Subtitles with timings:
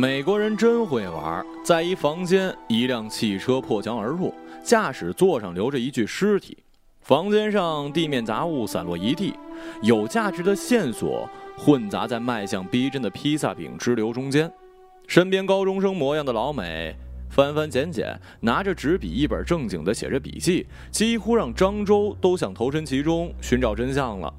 [0.00, 4.32] 美国人真会玩，在一房间，一辆汽车破墙而入，
[4.64, 6.56] 驾驶座上留着一具尸体，
[7.02, 9.34] 房间上地面杂物散落一地，
[9.82, 14.50] 有价值的线索混杂在卖相逼真的披萨饼支流中间，
[15.06, 16.96] 身边高中生模样的老美。
[17.28, 24.32] 翻翻捡捡，拿着纸笔一本正经地写着笔记，几乎让张周都想投身其中寻找真相了。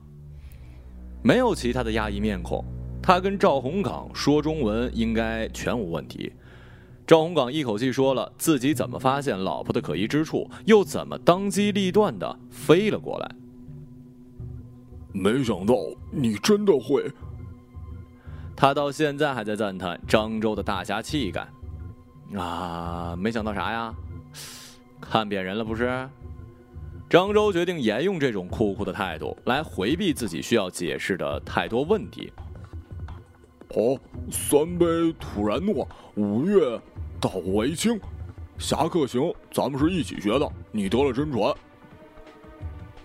[1.21, 2.65] 没有其他的压抑面孔，
[3.01, 6.31] 他跟赵洪岗说中文应该全无问题。
[7.07, 13.35] 赵洪岗一口气说了自己怎么发现老婆的可疑之处，又怎么当机立断地飞了过来。
[15.13, 15.75] 没想到
[16.11, 17.11] 你真的会。
[18.55, 21.47] 他到现在还在赞叹张周的大侠气概。
[22.37, 23.93] 啊，没想到啥呀？
[25.01, 26.07] 看扁人了不是？
[27.09, 32.31] 张周决定沿用这种酷酷的态度来回避自己需要解释的太多问题。
[33.75, 34.85] 哦，三杯
[35.19, 36.79] 突然诺，五月
[37.19, 37.99] 到为清，
[38.57, 40.51] 侠客行，咱们是一起学的。
[40.71, 41.53] 你得了真传。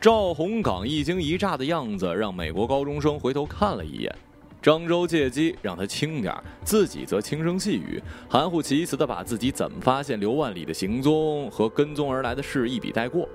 [0.01, 4.15] 赵洪岗一惊一乍的样子，让美国高中生回头看了一眼。
[4.63, 13.29] 张周借机让他轻点自己则轻声细语，含糊其辞的把自己怎么发现刘万里的行踪和跟踪而来的事一笔带过。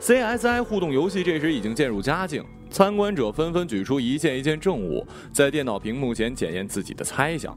[0.00, 7.56] CSI 互动游戏这时已经渐入佳境，参观者纷纷举出一件一件证物，在电脑屏幕前检验自己的猜想。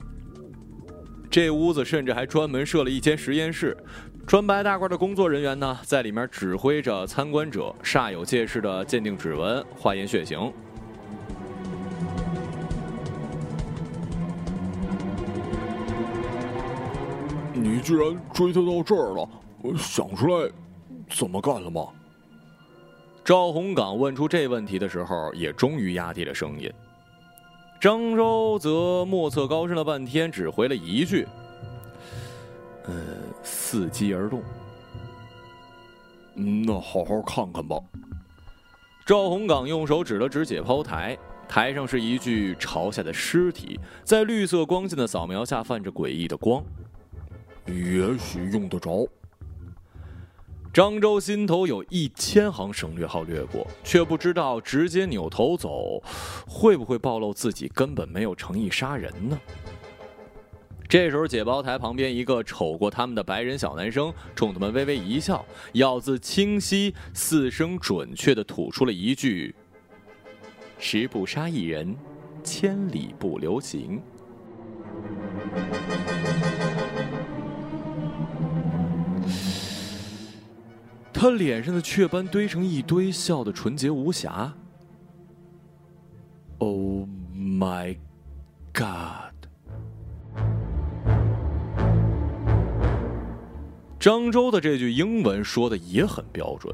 [1.29, 3.77] 这屋子甚至还专门设了一间实验室，
[4.27, 10.51] 穿白大褂的工作人员呢，在里面指挥着参观者煞有介事的鉴定指纹、化验血型。
[17.53, 19.29] 你居然追他到这儿了，
[19.77, 20.49] 想出来
[21.09, 21.87] 怎么干了吗？
[23.23, 26.71] 赵洪岗问出这问题的时候，也终于压低了声音。
[27.79, 31.27] 张周则莫测高深了半天，只回了一句
[32.85, 32.93] ：“呃，
[33.43, 34.41] 伺机而动。”
[36.33, 37.77] 那好好看看吧。
[39.05, 41.17] 赵洪岗用手指了指解剖台，
[41.47, 46.63] 台上是一具朝下的尸体，在绿色光线的扫描下泛着诡异的光。
[47.67, 49.07] 也许用得着。
[50.73, 56.01] 张周心头有一千行省略号掠过，却不知道直接扭头走，
[56.47, 59.37] 会不会暴露自己根本没有诚意杀人呢？
[60.87, 69.53] 这时候，解包台旁边一个瞅过他们的白人小男生冲他们微微一笑，咬字清晰、四声准确的吐出了一句
[70.79, 71.93] ：“十不杀一人，
[72.45, 74.01] 千里不留行。”
[81.21, 84.51] 他脸上的雀斑堆成一堆，笑得纯洁无瑕。
[86.57, 87.95] Oh my
[88.73, 89.35] god！
[93.99, 96.73] 张周的这句英文说的也很标准。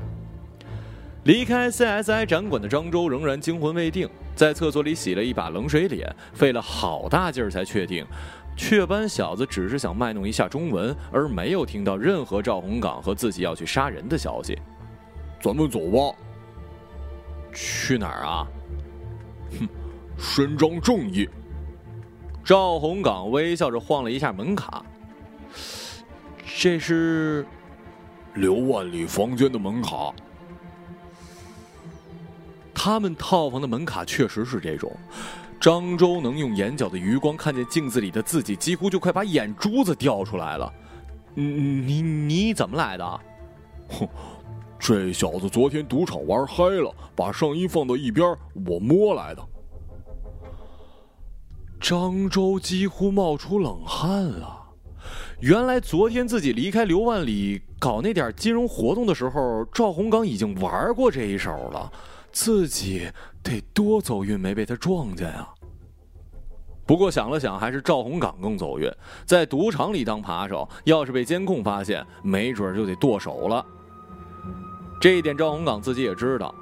[1.26, 8.06] 离开 CSI 展馆的张周仍然惊魂未定，在厕所里洗了一把冷水脸，费了好大劲儿才确定。
[8.58, 14.60] 雀斑小子只是想卖弄一下中文，而没有听到任何赵洪岗和自己要去杀人的消息。
[15.40, 16.18] 咱们走吧。
[17.54, 18.48] 去哪儿啊？
[19.60, 19.68] 哼，
[20.18, 21.30] 伸张正义。
[22.44, 24.84] 赵洪岗微笑着晃了一下门卡。
[26.58, 27.46] 这是
[28.34, 30.12] 刘万里房间的门卡。
[32.74, 34.92] 他们套房的门卡确实是这种。
[35.60, 40.72] 张周能用眼角的余光看见镜子里的自己，几乎就快把眼珠子掉出来了。
[41.34, 43.20] 你你你怎么来的？
[43.90, 44.08] 哼，
[44.80, 49.44] 这小子昨天赌场玩嗨了，把上衣放到一边，我摸来的。
[51.80, 54.64] 张周几乎冒出冷汗了。
[55.40, 61.92] 原来昨天自己离开刘万里搞那点金融活动的时候，赵洪刚已经玩过这一手了。
[62.32, 63.08] 自己
[63.48, 65.54] 得多走运，没被他撞见啊！
[66.86, 68.92] 不过想了想，还是赵洪岗更走运，
[69.26, 73.66] 在赌场里当扒手，要是被监控发现，没准就得剁手了。
[75.00, 76.54] 这一点赵洪岗自己也知道，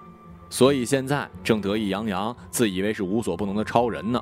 [0.49, 4.21] 所以现在正得意洋洋，自以为是无所不能的超人呢。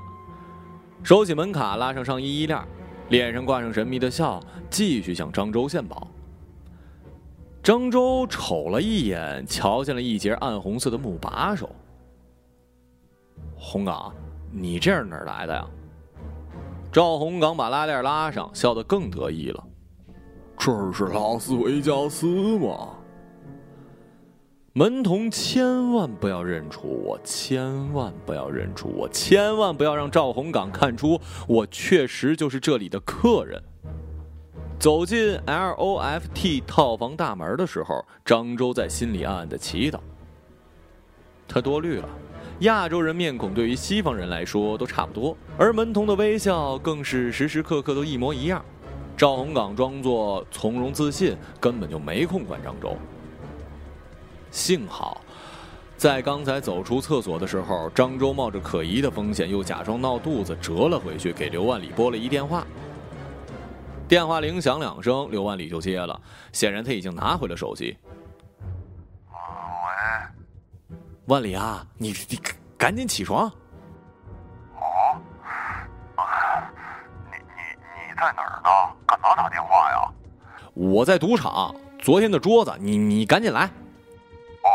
[1.04, 2.60] 收起门卡，拉上上衣衣链，
[3.10, 4.40] 脸上挂上神秘的笑，
[4.70, 6.08] 继续向张周献宝。
[7.62, 11.70] 张周瞅了一眼，瞧见了一截暗红色的木把手。
[13.66, 14.14] 红岗，
[14.52, 15.66] 你这是哪儿来的呀？
[16.92, 19.64] 赵红岗把拉链拉上，笑得更得意了。
[20.58, 22.28] 这是拉斯维加斯
[22.60, 22.90] 吗？
[24.74, 33.64] 门童千万不要认出我，千万不要认出我，千万不要让赵红岗看出我确实就是这里的客人。
[34.78, 40.00] 走进 LOFT 套房大门的时候，张周在心里暗暗的祈祷。
[41.48, 42.10] 他多虑了，
[42.60, 48.64] 亚洲人面孔对于西方人来说都差不多，而门童的微笑更是时时刻刻都一模一样。
[49.18, 52.96] 赵洪岗装作从容自信，根本就没空管张周。
[54.50, 55.22] 幸好，
[55.98, 62.66] 在刚才走出厕所的时候，张周冒着可疑的风险，又假装闹肚子折了回去，给刘万里拨了一电话。
[64.08, 66.20] 电话铃响两声，刘万里就接了，
[66.52, 67.96] 显然他已经拿回了手机。
[71.26, 72.38] 万里啊，你你
[72.78, 73.46] 赶紧起床！
[74.76, 75.16] 哦，
[77.32, 77.62] 你你
[77.96, 78.70] 你在哪儿呢？
[79.08, 80.12] 干嘛打电话呀？
[80.74, 83.62] 我在赌场，昨天的桌子，你你赶紧来。
[83.62, 84.68] 哦，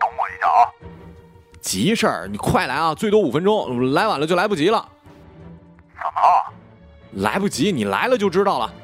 [0.00, 0.66] 等我一下啊
[1.60, 2.92] 急事儿，你快来啊！
[2.92, 4.84] 最多五分钟，来晚了就来不及了。
[5.94, 6.52] 怎么了？
[7.22, 8.74] 来不及，你来了就知道了。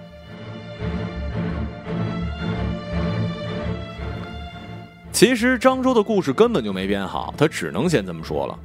[5.19, 8.57] 其实张周的故事根本就没编好，他只能先这么说了。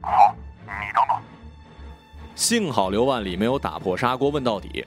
[0.00, 0.34] 好，
[0.64, 1.18] 你等等。
[2.34, 4.82] 幸好刘万里没有打破砂锅问到底。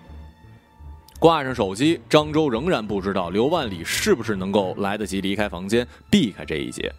[1.19, 6.91] 挂上手机，张周仍然不知道刘万里是不是能够来得及离开房间，避开这一劫。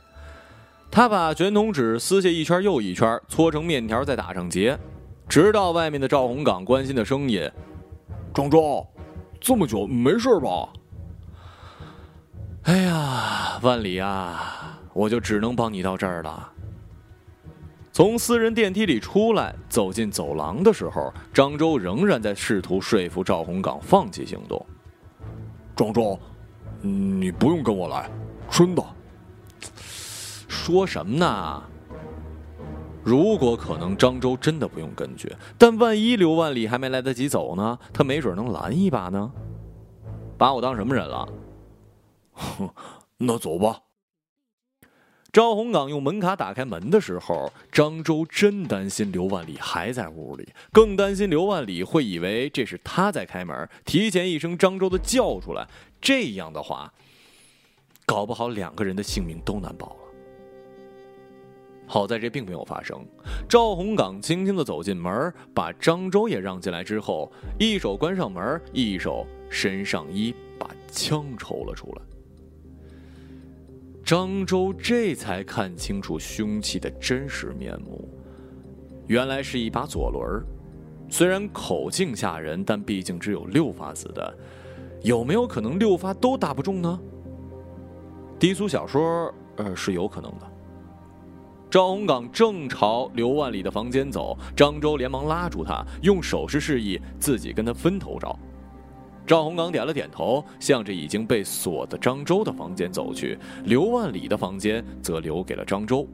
[0.88, 4.78] 他把卷筒纸撕下一圈又一圈，搓成面条，再打上结，
[5.28, 7.50] 直到外面的赵洪岗关心的声音
[8.32, 8.86] ：“张周，
[9.40, 10.68] 这么久没事吧？”
[12.66, 16.52] 哎呀，万里啊，我就只能帮你到这儿了。
[17.92, 24.66] 从私人电梯里出来，走进走廊的时候，张周仍然在试图说服赵洪岗放弃行动。
[25.76, 26.18] 庄周，
[26.80, 28.10] 你不用跟我来，
[28.50, 28.84] 真的。
[30.48, 31.62] 说什么呢？
[33.04, 35.32] 如果可能，张周真的不用跟去。
[35.56, 37.78] 但万一刘万里还没来得及走呢？
[37.92, 39.30] 他没准能拦一把呢。
[40.36, 41.28] 把我当什么人了？
[42.36, 42.70] 哼，
[43.18, 43.82] 那走吧。
[45.32, 55.66] 赵洪岗用门卡打开门的时候，张周真担心刘万里还在屋里，更担心刘万里会以为这是他在开门，提前一声张周的叫出来。
[56.00, 56.90] 这样的话，
[58.06, 59.96] 搞不好两个人的性命都难保了。
[61.86, 63.04] 好在这并没有发生。
[63.46, 72.02] 赵洪岗轻轻的走进门，把张周也让进来之后，一手关上门，一手伸上衣，把枪抽了出来。
[74.06, 78.08] 张周这才看清楚凶器的真实面目，
[79.08, 80.44] 原来是一把左轮。
[81.08, 84.32] 虽然口径吓人，但毕竟只有六发子弹，
[85.02, 87.00] 有没有可能六发都打不中呢？
[88.38, 90.46] 低俗小说，呃，是有可能的。
[91.68, 98.38] 赵洪岗正朝刘万里的房间走，张周连忙拉住他，用手势示意自己跟他分头找。
[99.26, 103.36] 赵洪刚点了点头，向着已经被锁的张周的房间走去。
[103.64, 106.06] 刘万里的房间则留给了张周。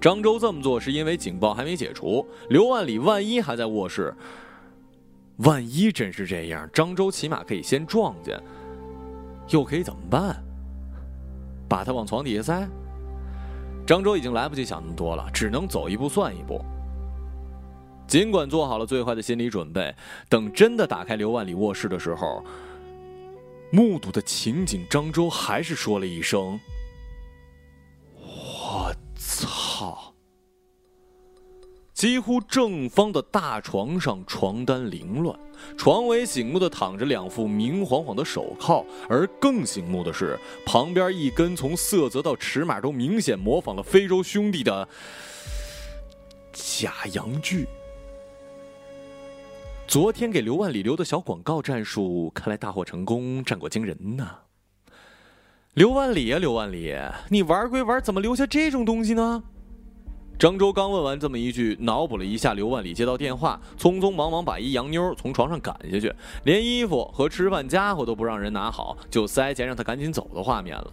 [0.00, 4.14] 张周这么做是因为警报还没解除，刘万里万一还在卧室，
[5.38, 8.40] 万一真是这样，张周起码可以先撞见，
[9.48, 10.40] 又可以怎么办？
[11.68, 12.68] 把他往床底下塞？
[13.84, 16.64] 张周已经来不及想那么多了，只能走一步算一步。
[18.08, 19.94] 尽管做好了最坏的心理准备，
[20.30, 22.42] 等真的打开刘万里卧室的时候，
[23.70, 26.58] 目睹的情景，张周还是说了一声
[28.16, 30.14] ：“我操！”
[31.92, 35.38] 几乎正方的大床上，床单凌乱，
[35.76, 44.88] 床尾醒目的躺着两副明晃晃的手铐，而更醒目的是，旁边一根从色泽到尺码都明显模仿了非洲兄弟的
[46.52, 47.66] 假阳具。
[49.88, 54.36] 昨天给刘万里留的小广告战术，看来大获成功，战果惊人呐！
[55.72, 56.94] 刘万里啊，刘万里，
[57.30, 59.42] 你玩归玩，怎么留下这种东西呢？
[60.38, 66.14] 张周刚问完这么一句，脑补了一下刘万里接到电话，匆匆忙忙把一洋妞从床上赶下去，
[66.44, 70.92] 连衣服和吃饭家伙都不让人拿好，就塞钱让他赶紧走的画面了。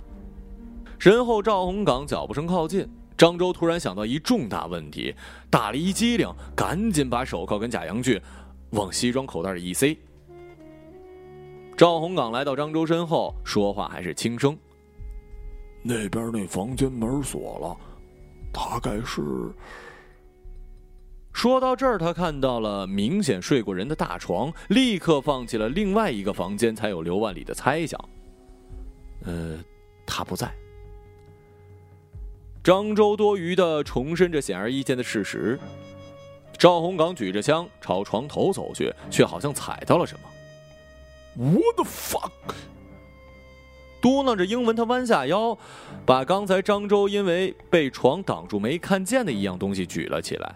[0.98, 2.88] 身后赵洪岗脚步声靠近，
[3.18, 5.14] 张周突然想到一重大问题，
[5.50, 8.22] 打了一激灵，赶紧把手铐跟假阳具
[8.76, 9.98] 往西装口袋里一塞。
[11.78, 14.56] 赵洪岗来到张周身后，说话还是轻声
[15.82, 17.78] ：“那边那房间门锁了。”
[18.54, 19.22] 大概是。
[21.34, 28.00] 说到这儿，他看到了明显睡过人的大床，立刻放弃了另外一个房间才有刘万里的猜想。
[29.26, 29.60] 呃，
[30.06, 30.50] 他不在。
[32.64, 35.60] 张周多余的重申着显而易见的事实。
[36.58, 40.30] 赵洪岗举着枪朝床头走去，却好像踩到了什么。
[41.38, 42.32] What the fuck！
[44.02, 45.58] 嘟囔着英文，他弯下腰，
[46.06, 50.56] 把刚才张周因为被床挡住没看见的一样东西举了起来。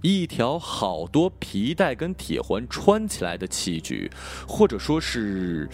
[0.00, 4.10] 一条好多皮带跟铁环穿起来的器具，
[4.48, 5.68] 或者说是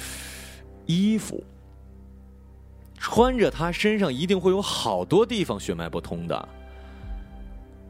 [0.86, 1.42] 衣服。
[2.98, 6.48] 穿着它身上一定会有好多地方血脉不通的。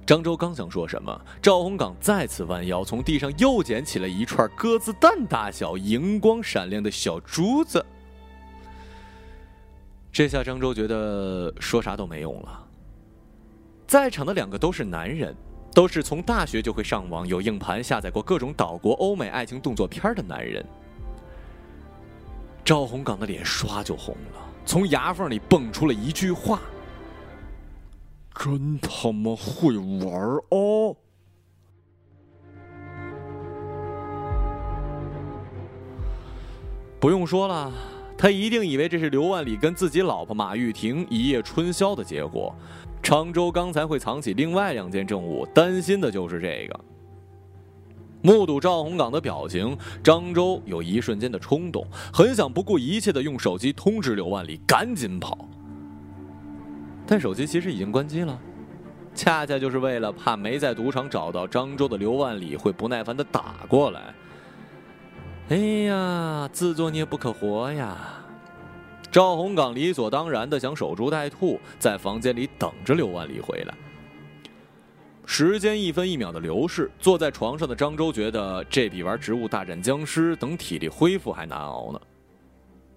[0.06, 7.84] 张周刚想说什么，赵洪岗再次弯腰，从地上又捡起了一串鸽子蛋大小、荧光闪亮的小珠子。
[10.10, 12.66] 这下张周觉得说啥都没用了。
[13.86, 15.36] 在场的两个都是男人，
[15.74, 20.64] 都是从大学就会上网、有硬盘、下载过各种岛国欧美爱情动作片的男人。
[22.64, 24.47] 赵洪岗的脸唰就红了。
[24.68, 26.60] 从牙缝里蹦出了一句话
[28.38, 30.12] ：“真他妈会玩
[30.50, 30.94] 哦！”
[37.00, 37.72] 不用说了，
[38.18, 42.54] 他一定以为这是刘万里跟自己老婆马玉婷一夜春宵的结果。
[43.02, 46.78] 常州刚才会藏起另外两件证物，担心的就是这个。
[48.20, 55.38] 目睹赵洪岗的表情，张周有一瞬间的冲动，很想不顾一切的用手机通知刘万里赶紧跑。
[57.06, 58.38] 但手机其实已经关机了，
[59.14, 64.14] 恰恰就是为了怕没在赌场找到张周的刘万里会不耐烦的打过来。
[65.50, 67.96] 哎呀，自作孽不可活呀！
[69.10, 73.75] 赵洪岗理所当然的想守株待兔，在房间里等着刘万里回来。
[75.30, 82.00] 时间一分一秒的流逝，坐在床上的张周觉得这比玩《植物大战僵尸》等体力恢复还难熬呢。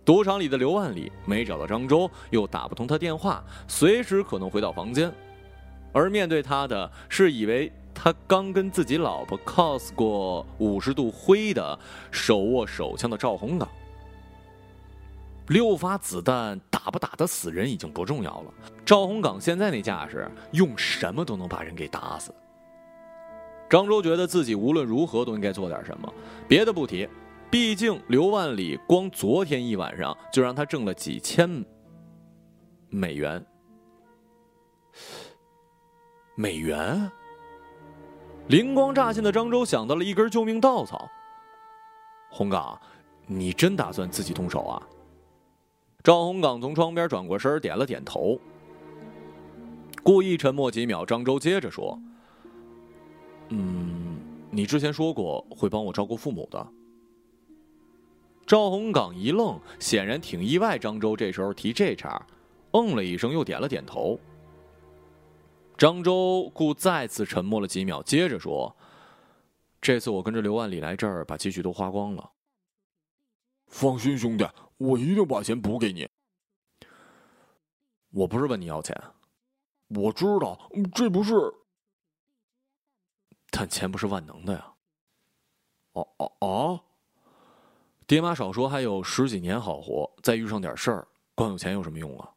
[0.06, 5.12] 赌场里的刘万里没找到张周，又打不通他电话，随时可能回到房间。
[5.92, 11.78] 而面对他的是以为他刚跟自己老婆 cos 过五十度灰的
[12.12, 13.68] 手握手枪的赵红岗。
[15.52, 18.54] 六发子弹打不打得死人已经不重要了。
[18.86, 22.34] 赵洪岗现在那架势，用什么都能把人给打死。
[23.70, 26.14] 张周觉得自己无论如何都应该做点什么，
[26.48, 27.06] 别的不提，
[27.50, 31.66] 毕竟刘万里光昨天一晚上就让他挣了几千
[32.88, 33.46] 美元。
[36.36, 37.12] 美元？
[38.48, 41.10] 灵光乍现的张周想到了一根救命稻草。
[42.32, 42.80] 洪岗，
[43.28, 44.82] 你真打算自己动手啊？
[46.04, 48.40] 赵洪岗从窗边转过身，点了点头。
[50.04, 52.00] 故意沉默几秒，张周接着说
[53.50, 56.68] ：“嗯，你之前说过会帮我照顾父母的。”
[58.48, 62.26] 赵洪岗一愣，显然挺意外张周这时候提这茬，
[62.72, 64.20] 嗯了一声，又点了点头。
[65.78, 68.76] 张周故再次沉默了几秒，接着说
[69.80, 72.32] ：“这次我跟着刘万里来这儿，把积蓄都花光了。”
[73.70, 74.46] 放心，兄弟，
[74.82, 76.10] 我一定把钱补给你。
[78.10, 79.00] 我不是问你要钱，
[79.90, 81.34] 我知道这不是，
[83.52, 84.74] 但钱不是万能的呀。
[85.94, 86.84] 哦哦哦！
[88.08, 92.34] 爹妈少说还有十几年好活，再遇上点事儿，光有钱有什么用啊？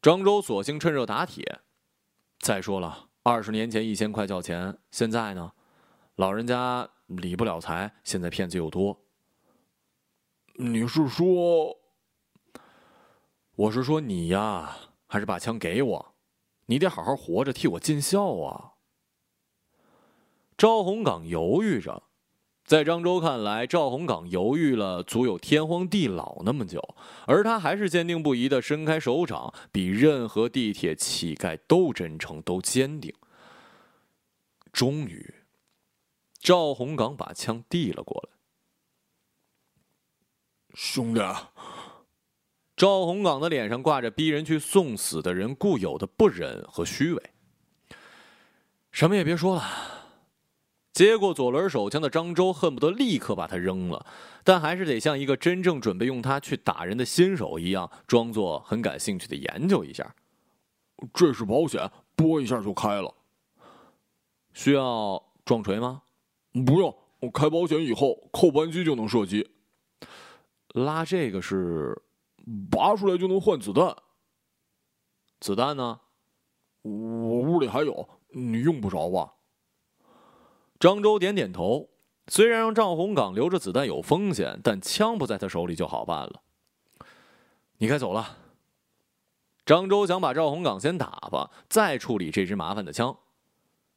[0.00, 1.60] 张周索性趁热打铁。
[2.38, 5.52] 再说了，二十年前一千块叫钱，现在呢？
[6.14, 9.05] 老人家理不了财，现在骗子又多。
[10.58, 11.76] 你是说，
[13.56, 14.74] 我是说你呀，
[15.06, 16.14] 还是把枪给我？
[16.66, 18.72] 你得好好活着，替我尽孝啊！
[20.56, 22.04] 赵洪岗犹豫着，
[22.64, 26.82] 在张周看来，赵洪岗犹豫了足有天荒地老那么久，
[27.26, 33.14] 而他还是坚定不移的伸开手掌，比任何地铁乞丐都真诚，都坚定。
[34.72, 35.34] 终于，
[36.40, 38.35] 赵洪岗把枪递了过来。
[40.76, 41.20] 兄弟，
[42.76, 47.22] 赵洪岗的脸上挂着逼人去送死的人固有的不忍和虚伪。
[48.90, 49.64] 什么也别说了，
[50.92, 54.04] 接过左轮手枪的张周恨不得立刻把它扔了，
[54.44, 60.14] 但还是得像一个真正准备用它去打人的新手一样，装作很感兴趣的研究一下。
[61.14, 63.14] 这是保险，拨一下就开了。
[64.52, 66.02] 需要撞锤吗？
[66.66, 69.48] 不用，我开保险以后扣扳机就能射击。
[70.76, 72.02] 拉这个是，
[72.70, 73.96] 拔出来就能换子弹。
[75.40, 76.00] 子弹呢？
[76.82, 79.32] 我屋里还有，你用不着吧？
[80.78, 81.88] 张周点点头，
[82.28, 86.42] 虽然让赵洪岗留着子弹有风险，但枪不在他手里就好办了。
[87.78, 88.36] 你该走了。
[89.64, 93.16] 张周想把赵洪岗先打发，再处理这支麻烦的枪。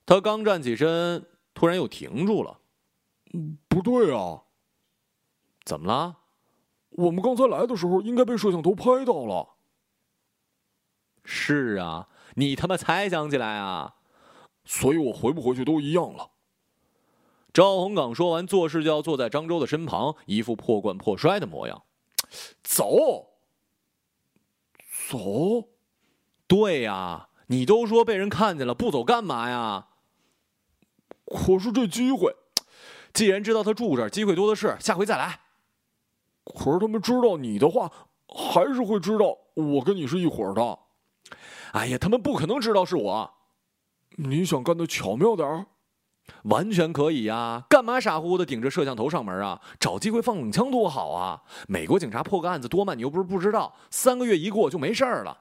[0.06, 2.58] 他刚站起身，突然又停住了。
[3.68, 4.44] 不对啊，
[5.66, 6.16] 怎么了？
[6.92, 9.50] 我们刚才来的时候应该被摄像头拍到了。
[11.24, 13.96] 是啊，你他妈才想起来啊！
[14.66, 16.32] 所以我回不回去都一样了。
[17.54, 21.84] 赵洪岗说完，做事就要坐在张周的身旁，一副破罐破摔的模样。
[22.64, 23.32] 走，
[25.10, 25.70] 走，
[26.48, 29.88] 对呀，你都说被人看见了，不走干嘛呀？
[31.26, 32.36] 可是这机会，
[33.14, 35.42] 既然知道他住这儿，机会多的是，下回再来。
[36.58, 37.92] 可是他们知道你的话，
[38.28, 40.80] 还是会知道我跟你是一伙的。
[41.74, 43.32] 哎呀，他们不可能知道是我。
[44.18, 45.68] 你想干的巧妙点儿，
[46.44, 47.66] 完全可以呀！
[47.70, 49.62] 干嘛傻乎乎的顶着摄像头上门啊？
[49.80, 51.42] 找机会放冷枪多好啊！
[51.68, 53.74] 美国警察破个案子多慢，你又不是不知道。
[53.92, 55.38] 三个月一过就没事儿了。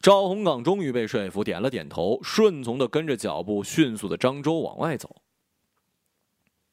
[0.00, 5.16] 赵洪岗终于被说服，点了点头，顺从的跟着脚步迅速的张周往外走。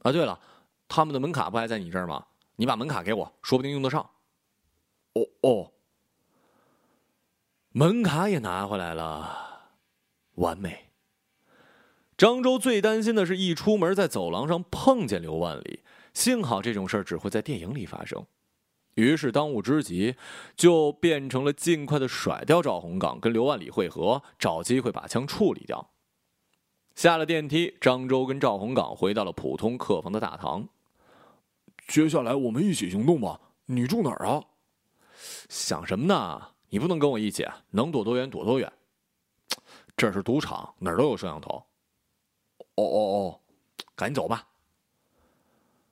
[0.03, 0.39] 啊，对了，
[0.87, 2.23] 他们的门卡不还在你这儿吗？
[2.55, 4.09] 你把门卡给我，说不定用得上。
[5.13, 5.71] 哦哦，
[7.69, 9.71] 门卡也拿回来了，
[10.35, 10.89] 完美。
[12.15, 15.81] 张周最担心的是一出门在走廊上碰见刘万里，
[16.13, 18.25] 幸好这种事儿只会在电影里发生。
[18.93, 20.15] 于是当务之急
[20.55, 25.89] 就变成了尽快的甩掉赵洪岗，跟刘万里会合，找机会把枪处理掉。
[26.93, 30.69] 下了电梯，张周跟赵洪岗回到了普通客房的大堂。
[31.87, 33.39] 接下来我们一起行动吧。
[33.65, 34.43] 你住哪儿啊？
[35.49, 36.41] 想什么呢？
[36.69, 38.71] 你不能跟我一起，能躲多远躲多远。
[39.95, 41.63] 这是赌场，哪儿都有摄像头。
[42.75, 43.39] 哦哦哦，
[43.95, 44.47] 赶紧走吧。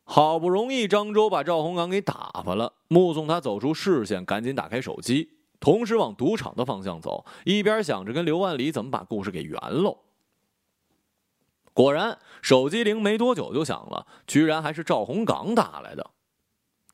[0.04, 9.98] 好不容易张周把赵洪刚给打发了，目送他走出视线，赶紧打开手机，同时往赌场的方向走，一边想着跟刘万里怎么把故事给圆喽。
[11.74, 16.12] 果然，手机铃没多久就响了，居然还是赵红岗打来的。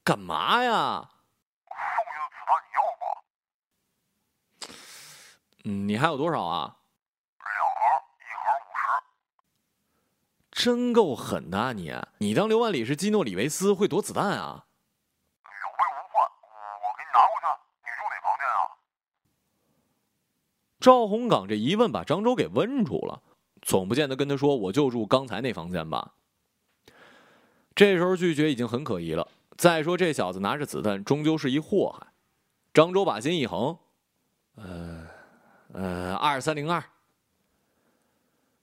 [0.03, 1.09] 干嘛呀？
[1.67, 3.05] 剩下的子弹你要吗？
[5.65, 6.77] 嗯，你还有多少啊？
[7.39, 7.81] 两盒，
[8.19, 10.63] 一盒五十。
[10.63, 11.91] 真够狠的啊你！
[12.19, 14.65] 你当刘万里是基诺里维斯会躲子弹啊？
[15.43, 17.45] 有备无患，我给你拿过去。
[17.83, 18.77] 你住哪房间啊？
[20.79, 23.21] 赵红岗这一问把张周给问住了，
[23.67, 26.13] 总不见得跟他说我就住刚才那房间吧？
[27.75, 29.27] 这时候拒绝已经很可疑了。
[29.57, 32.07] 再说这小子拿着子弹，终究是一祸害。
[32.73, 33.77] 张周把心一横，
[34.55, 35.05] 呃，
[35.73, 36.81] 呃，二三零二。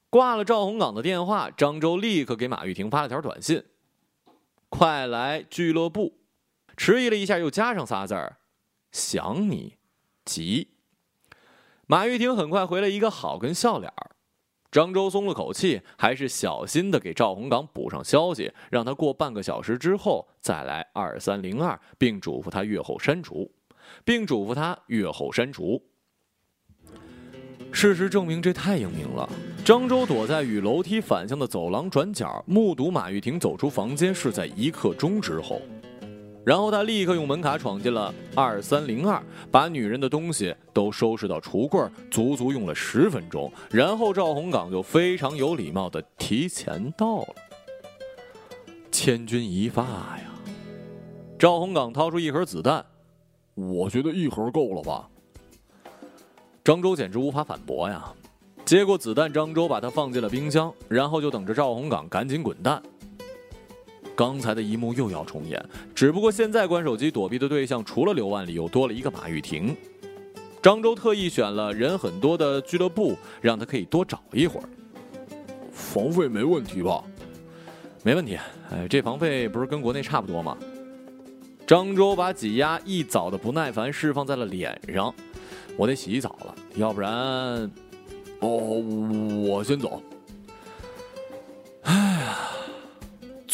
[0.08, 3.62] 挂了赵洪岗的电话，张周立刻给马玉婷发了条短信
[4.70, 6.20] ：“快来俱乐部。”
[6.78, 8.38] 迟疑了一下，又加上仨字儿
[8.90, 9.76] ：“想你，
[10.24, 10.68] 急。”
[11.86, 14.13] 马玉婷很快回了一个好跟笑脸儿。
[14.74, 23.48] 张周松了口气，还是小心的给赵洪岗补上消息，让他过半个小时之后再来二三零二，并嘱咐他月后删除，
[24.04, 25.80] 并嘱咐他月后删除。
[27.70, 29.30] 事实证明，这太英明了。
[29.64, 35.62] 张周躲在与楼梯反向的走廊转角，目睹马玉婷走出房间，是在一刻钟之后。
[36.44, 41.80] 然后他立刻用门卡闯进了二三零二，把女人的东西都收拾到橱柜，
[42.10, 43.50] 足足用了十分钟。
[43.70, 47.34] 然后赵洪岗就非常有礼貌的提前到了。
[48.92, 50.30] 千钧一发呀！
[51.38, 52.84] 赵洪岗掏出一盒子弹，
[53.54, 55.08] 我觉得一盒够了吧。
[56.62, 58.04] 张周简直无法反驳呀。
[58.64, 62.82] 接过子弹，张周把它放进了冰箱，然后就等着赵洪岗赶紧滚蛋。
[64.16, 65.62] 刚才的一幕又要重演，
[65.94, 69.76] 只不过现在关手机躲避的对象除了刘万里，又多了一个马玉婷。
[70.62, 74.68] 张周特意选了人很多的俱乐部，让他可以多找一会儿。
[75.72, 77.02] 房费没问题吧？
[78.02, 78.38] 没问题，
[78.70, 80.56] 哎，这房费不是跟国内差不多吗？
[81.66, 85.12] 张周把挤压一早的不耐烦释放在了脸上。
[85.76, 87.10] 我得洗洗澡了，要不然……
[88.40, 90.00] 哦，我先走。
[91.82, 92.38] 哎呀。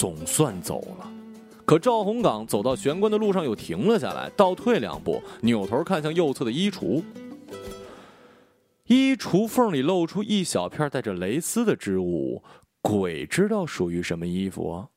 [0.00, 1.12] 总算走了，
[1.66, 7.04] 可赵洪岗走到玄关的路上又停了下来，倒退两步，扭头看向右侧的衣橱。
[8.86, 12.42] 衣橱缝里露出一小片带着蕾丝的织物，
[12.80, 14.88] 鬼知道属于什么衣服啊？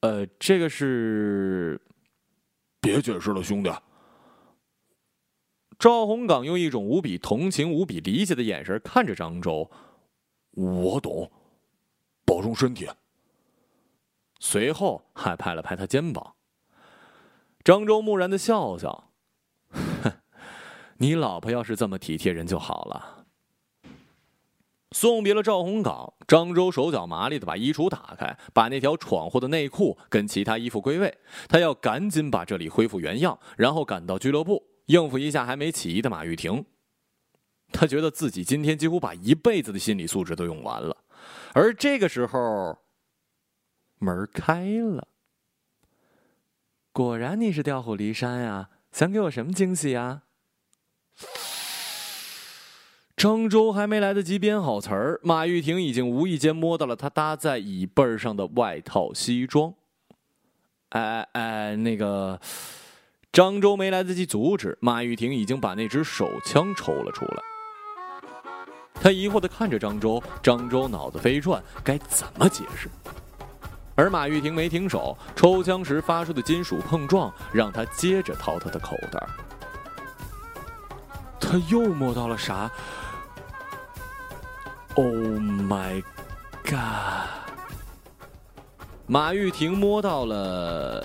[0.00, 1.78] 呃，这个是……
[2.80, 3.70] 别解释了，兄弟。
[5.78, 9.70] 赵洪岗用一种无比同情、无比理解的眼神看着张周，
[10.52, 11.30] 我懂。
[12.24, 12.88] 保重身体。
[14.38, 16.34] 随后还拍了拍他肩膀。
[17.64, 19.10] 张周木然的笑笑：“，
[20.98, 23.26] 你老婆要是这么体贴人就好了。”
[24.92, 31.18] 送别了赵洪岗，张周手脚麻利的把衣橱打开，把那条闯祸的内裤跟其他衣服归位。
[31.48, 36.64] 他要赶紧把这里恢复原样，然后赶到俱乐部应付一下还没起疑的马玉婷。
[37.72, 40.96] 他觉得自己今天几乎把一辈子的心理素质都用完了，
[41.52, 42.78] 而这个时候，
[43.98, 45.08] 门开了。
[46.92, 48.70] 果然你是调虎离山呀！
[48.92, 50.22] 想给我什么惊喜呀？
[53.14, 59.74] 张周还没来得及编好词儿，马玉婷已经无意间摸到了他搭在椅背上的外套西装。
[60.90, 62.40] 哎哎，那个，
[63.32, 67.42] 张周没来得及阻止，马玉婷已经把那支手枪抽了出来。
[68.94, 72.88] 他疑惑的看着张周，张周脑子飞转，该怎么解释？
[73.96, 79.26] 而马玉婷没停手，抽枪时发出的金属碰撞让他接着掏他的口袋。
[81.40, 82.70] 他又摸到了啥
[84.94, 86.02] ？Oh my
[86.62, 87.30] god！
[89.06, 91.02] 马玉婷摸到了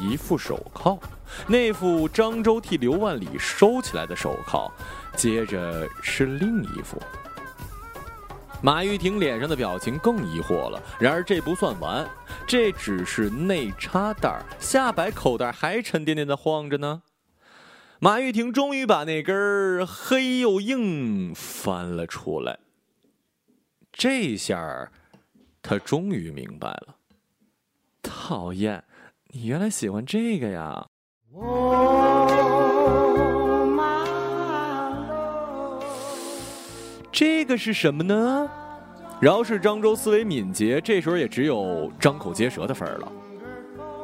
[0.00, 0.98] 一副手铐，
[1.46, 4.70] 那副张周替刘万里收起来的手铐，
[5.16, 7.00] 接着是另一副。
[8.64, 10.82] 马玉婷脸上的表情更疑惑了。
[10.98, 12.08] 然而这不算完，
[12.46, 17.02] 这只是内插袋，下摆口袋还沉甸甸的晃着呢。
[17.98, 22.58] 马玉婷终于把那根黑又硬翻了出来。
[23.92, 24.90] 这下，
[25.60, 26.96] 他终于明白了。
[28.02, 28.82] 讨厌，
[29.26, 30.86] 你原来喜欢这个呀！
[37.14, 38.50] 这个是什么呢？
[39.20, 43.12] 饶是张周思维敏捷，这时候也只有张口结舌的份儿了。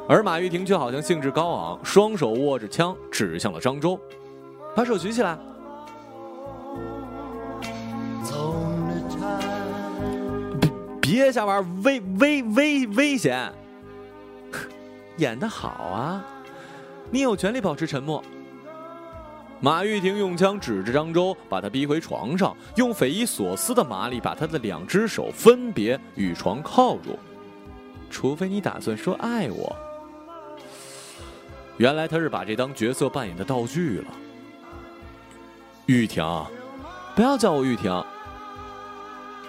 [0.09, 3.99] 而马玉婷却好像兴致高昂，双手握着枪指向了张周，
[4.77, 5.37] 把手举起来。
[11.01, 13.53] 别瞎玩，危危危危险！
[15.19, 16.25] 演的好啊，
[17.11, 18.23] 你有权利保持沉默。
[19.61, 27.19] 马玉婷用枪指着张周，把他逼回床上，用匪夷所思的麻利把他的两只手分别与床靠住。
[28.11, 29.77] 除非你打算说爱我。
[31.77, 34.07] 原来他是把这当角色扮演的道具了。
[35.87, 36.25] 玉婷，
[37.15, 38.03] 不要叫我玉婷。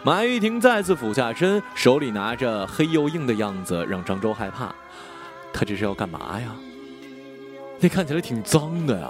[0.03, 4.73] 马玉婷再次俯下身，手里拿着黑又硬的样子，让张周害怕。
[5.53, 6.53] 他这是要干嘛呀？
[7.79, 9.09] 那看起来挺脏的呀。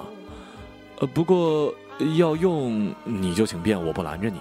[1.02, 1.74] 呃，不过
[2.16, 4.38] 要用你就请便，我不拦着你。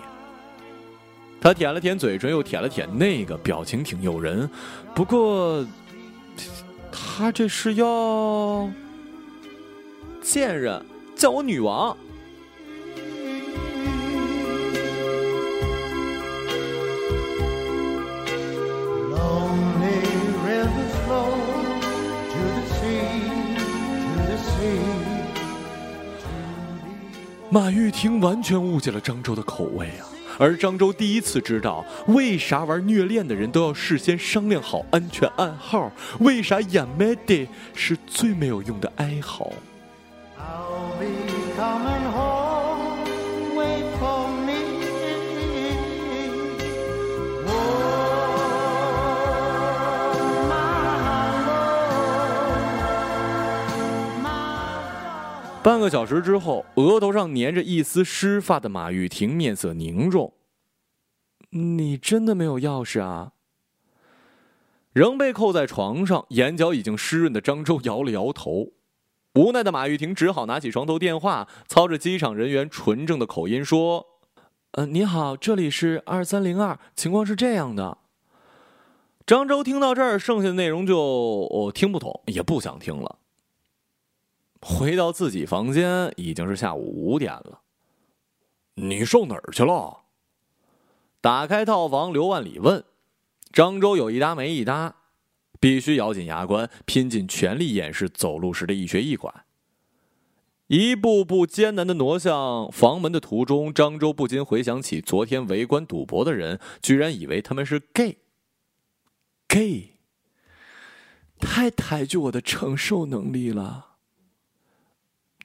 [1.40, 4.48] 他舔了舔嘴唇，又舔了舔那个，表情挺诱人。
[4.94, 5.66] 不过，
[6.92, 8.70] 他这是要
[10.20, 10.84] 贱人，
[11.16, 11.96] 叫我女王。
[27.52, 30.06] 马玉婷完全误解了张周的口味啊，
[30.38, 39.50] 而张周第一次知道为啥玩虐恋的人都要事先商量好安全暗号，为啥演麦的是最没有用的哀嚎。
[40.38, 41.06] I'll be
[55.62, 60.32] 半个小时之后，额头上粘着一丝湿发的马玉婷面色凝重。
[61.50, 63.32] 你真的没有钥匙啊？
[64.94, 68.68] 仍被扣在床上，眼角已经湿润的张周摇了摇头。
[69.34, 74.06] 无奈的马玉婷只好拿起床头电话，操着机场人员纯正的口音说
[74.72, 77.98] ：“呃，你好，这里是二三零二，情况是这样的。”
[79.26, 83.19] 张周听到这儿，剩下的内容就我听不懂，也不想听了。
[84.60, 87.60] 回到自己房间，已经是下午五点了。
[88.74, 90.02] 你上哪儿去了？
[91.20, 92.84] 打开套房，刘万里问。
[93.52, 94.94] 张周有一搭没一搭，
[95.58, 99.44] 必须咬紧牙关，拼尽全力掩饰走路时的一瘸一拐。
[100.68, 108.18] 一步步艰难的挪向房门的途中，张周不禁回想起昨天围观赌博的人，居然以为他们是 gay。
[109.48, 109.98] gay，
[111.40, 113.89] 太抬举我的承受能力了。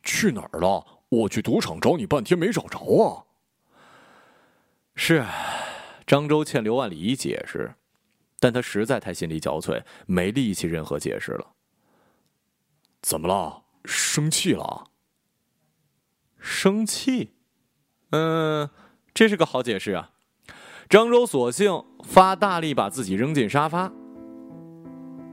[0.06, 0.86] 去哪儿了？
[1.10, 3.26] 我去赌场找你半天没找着啊！
[4.96, 5.26] 是，
[6.08, 7.76] 张周欠刘万里一解释。
[8.40, 11.48] 但他实在太心力交瘁，没力气任何解释了。
[13.02, 13.64] 怎么了？
[13.86, 14.88] 生气了？
[16.40, 17.34] 生气？
[18.12, 18.70] 嗯，
[19.14, 20.12] 这是个好解释啊。
[20.90, 23.92] 张周索性发大力把自己扔进沙发。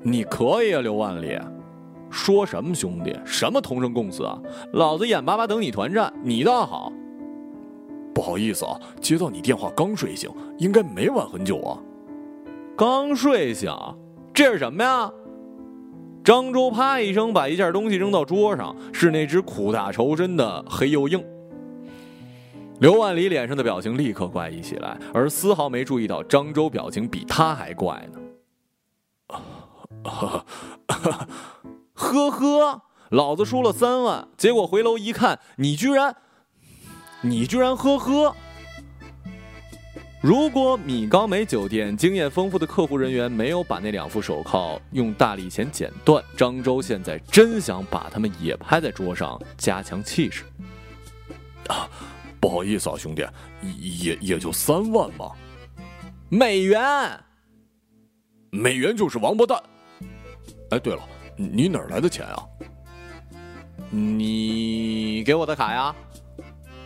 [0.03, 1.39] 你可以啊，刘万里。
[2.13, 3.19] 说什么兄弟？
[3.25, 4.39] 什么同生共死啊？
[4.75, 6.93] 老子眼巴巴等你团战，你倒好。
[8.15, 11.79] 不好意思啊，接到你电话刚睡醒，应该没晚很久啊。
[12.77, 13.75] 刚睡醒，
[14.35, 15.11] 这是什么呀？
[16.23, 21.25] 张周啪一声把一件东西扔到桌上，是那只苦大仇深的黑鼬鹰。
[22.81, 28.19] 刘万里脸上的表情立刻怪异起来，而丝毫没注意到张周表情比他还怪呢。
[31.95, 36.17] 呵呵，老子输了三万，结果回楼一看，你居然，
[37.21, 38.35] 你居然呵呵。
[40.21, 50.45] 如果米高梅酒店经验丰富的客户人员没有把那两副手铐用大力钳剪断，张周现在真想把他们也拍在桌上，加强气势。
[51.67, 51.89] 啊，
[52.39, 53.27] 不好意思啊，兄弟，
[53.81, 55.33] 也也就三万嘛。
[56.29, 57.21] 美元，
[58.51, 59.61] 美元就是王八蛋。
[60.71, 61.03] 哎，对了。
[61.51, 62.47] 你哪儿来的钱啊？
[63.91, 65.95] 你给我的卡呀？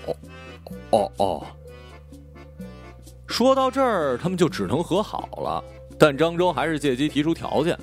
[0.07, 0.17] 哦，
[0.91, 1.47] 哦哦。
[3.27, 5.63] 说到这儿，他们就只能和好了。
[5.99, 7.79] 但张周还是借机提出条件：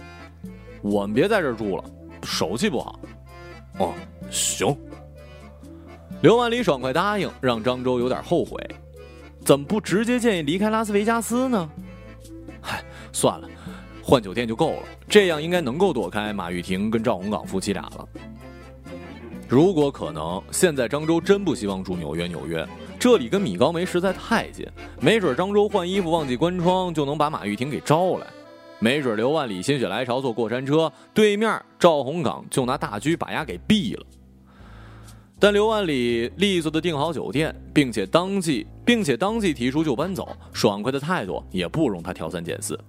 [0.81, 1.83] 我们别在这儿住了，
[2.23, 2.99] 手气不好。
[3.79, 3.93] 哦，
[4.29, 4.75] 行。
[6.21, 8.57] 刘万里爽快答应，让张周有点后悔。
[9.45, 11.69] 怎么不直接建议离开拉斯维加斯呢？
[12.61, 13.49] 嗨，算了。
[14.05, 18.07] 换酒店就够了，这样应该能够躲开马玉婷跟赵洪岗夫妻俩了。
[19.47, 22.27] 如果可能，现在张周真不希望住纽约。
[22.27, 22.67] 纽约
[22.99, 24.67] 这里跟米高梅实在太近，
[24.99, 28.25] 没准张周换衣服忘记关窗，就能把马玉婷给招来；
[28.79, 34.05] 没准刘万里心血来潮坐过山车，对面赵洪岗就拿大狙把丫给毙了。
[35.39, 42.79] 但刘万里利索的订好酒店，并且当即并且当即提出就搬走，爽快的态度也不容他挑三拣四。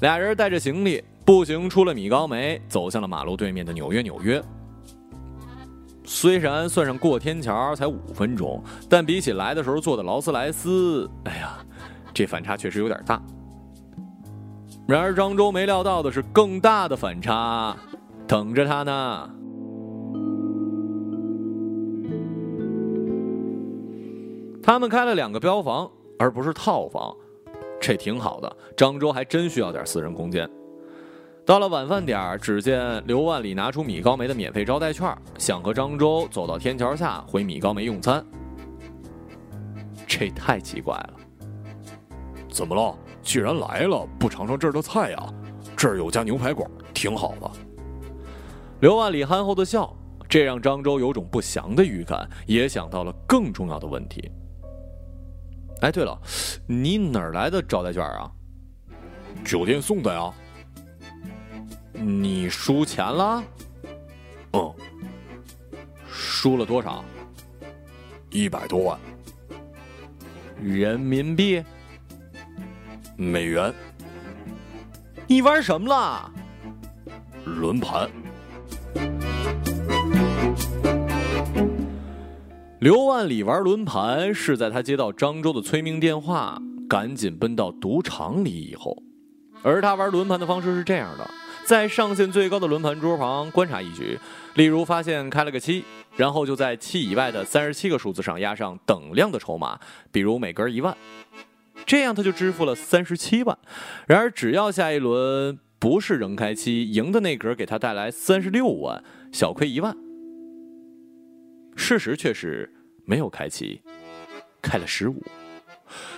[0.00, 4.02] 俩人带着行李步行出了米高梅，走向了马路对面的纽约。
[4.02, 4.42] 纽约
[6.04, 11.58] 虽然算上过天桥才五分钟，但比起来的时候坐的劳斯莱斯，哎呀，
[12.12, 13.20] 这反差确实有点大。
[14.86, 17.76] 然而张周没料到的是，更大的反差
[18.26, 19.30] 等着他呢。
[24.62, 27.16] 他们开了两个标房，而不是套房。
[27.80, 30.48] 这挺好的，漳州还真需要点私人空间。
[31.44, 38.24] 到了晚饭点只见刘万里拿出米高梅的免费招待券，想和漳州走到天桥下回米高梅用餐。
[40.06, 41.10] 这太奇怪了！
[42.50, 42.98] 怎么了？
[43.22, 45.32] 既然来了，不尝尝这儿的菜呀？
[45.76, 47.50] 这儿有家牛排馆，挺好的。
[48.80, 49.94] 刘万里憨厚的笑，
[50.28, 54.30] 这让漳州有种不祥的预感，也想到了更重要的问题。
[55.82, 56.18] 哎，对了，
[56.66, 58.30] 你哪儿来的招待券啊？
[59.44, 60.32] 酒店送的呀。
[61.92, 63.42] 你输钱了？
[64.52, 64.74] 嗯。
[66.08, 67.04] 输了多少？
[68.30, 68.98] 一百多万。
[70.60, 71.62] 人民币？
[73.16, 73.72] 美元？
[75.26, 76.30] 你玩什么了？
[77.44, 78.10] 轮盘。
[82.78, 89.02] 刘万里玩轮盘是在他接到漳州的催命电话，赶紧奔到赌场里以后。
[89.62, 91.26] 而他玩轮盘的方式是这样的：
[91.64, 94.18] 在上限最高的轮盘桌旁观察一局，
[94.56, 95.82] 例如发现开了个七，
[96.16, 99.80] 然后就在七以外的三十七个数字上压上等量的筹码，
[100.12, 100.94] 比如每格一万，
[101.86, 103.56] 这样他就支付了三十七万。
[104.06, 109.96] 然而只要下一轮不是仍开七，赢的那格给他带来三十六万，小亏一万。
[111.76, 112.72] 事实却是。
[113.08, 113.80] 没有开七，
[114.60, 115.22] 开了十五，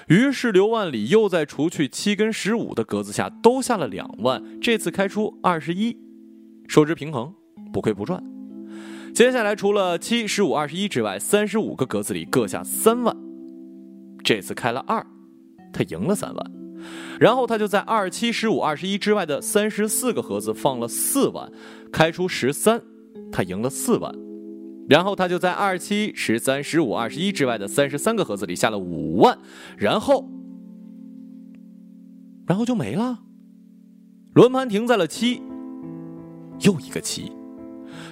[0.07, 5.95] 于是刘万里又在除去七跟十五的格子下都下了两万，这次开出二十一，
[6.67, 7.35] 收支平衡，
[7.75, 8.25] 不亏不赚。
[9.15, 13.15] 接下来除了七、十五、二十一之外，三十五个格子里各下三万，
[14.25, 15.07] 这次开了二，
[15.75, 16.53] 他赢了三万。
[17.21, 21.53] 然后他就在二、七、十五、二十一之外的三十四个盒子放了四万，
[21.93, 22.81] 开出十三，
[23.31, 24.28] 他赢了四万。
[24.89, 29.39] 然后他就在二七、十三、十五、二十一之外的三十三个盒子里下了五万，
[29.77, 30.27] 然后，
[32.47, 33.19] 然后就没了。
[34.33, 35.43] 轮盘停在了七，
[36.61, 37.31] 又一个七，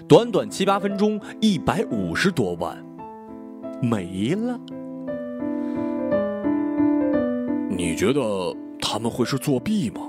[0.07, 2.77] 短短七八分钟，一百五十多万
[3.81, 4.61] 没了。
[7.71, 10.01] 你觉得他们会是作弊吗？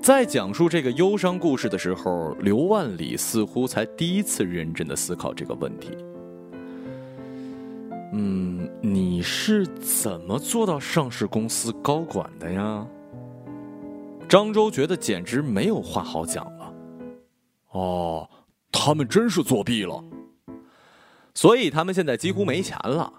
[0.00, 5.96] 在讲述这个忧伤故事的时候，刘万里似乎才第一次认真的思考这个问题。
[8.12, 12.86] 嗯，你是怎么做到上市公司高管的呀？
[14.28, 16.72] 张周觉得简直没有话好讲了。
[17.72, 18.30] 哦，
[18.70, 20.02] 他们真是作弊了，
[21.34, 23.12] 所以他们现在几乎没钱了。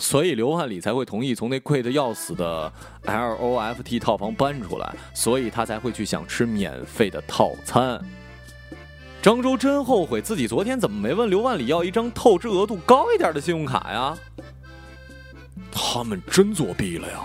[0.00, 2.72] 所以刘万里才会同意从那贵的要死的
[3.04, 8.02] LOFT 套房搬出来，所以他才会去想吃免费的套餐。
[9.20, 14.16] 张周真后悔自己昨天怎么没问刘万里要一张透支额度高一点的信用卡呀？
[15.70, 17.20] 他们真作弊了呀！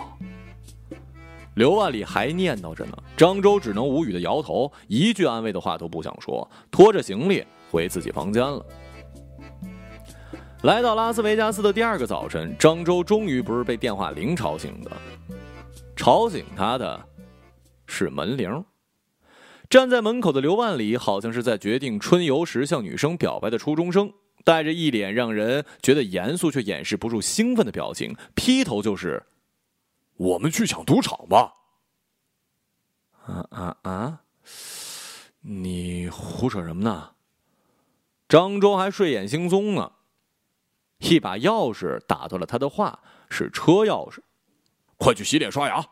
[1.53, 8.63] 刘万里还念叨着呢，张周只能无语的摇头，一句安慰的话都不想说，拖着行李回自己房间了。
[10.65, 14.91] 来到拉斯维加斯的第二个早晨，张周终于不是被电话铃吵醒的，
[15.95, 17.07] 吵醒他的
[17.85, 18.65] 是门铃。
[19.69, 24.11] 站在门口的刘万里，好像是在决定春游时向女生表白的初中生，
[24.43, 29.23] 带着一脸让人觉得严肃却掩饰不住兴奋的表情，劈头就是
[30.17, 31.53] ：“我们去抢赌场吧！”
[33.23, 34.21] 啊啊啊！
[35.41, 37.11] 你胡扯什么呢？
[38.27, 39.91] 张周还睡眼惺忪呢。
[41.09, 44.19] 一把钥匙打断了他的话，是车钥匙。
[44.97, 45.85] 快去洗脸刷牙。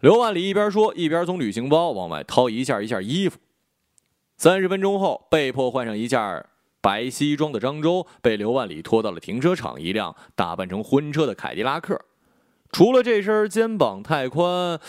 [0.00, 3.38] 刘万里一边说，一边从旅行包往外掏一件一件衣服。
[4.36, 6.44] 三十分钟后，被迫换上一件
[6.80, 12.00] 白西装的张周，被刘万里拖到了停车场一辆打扮成婚车的凯迪拉克。
[12.72, 14.80] 除了这身肩膀太宽。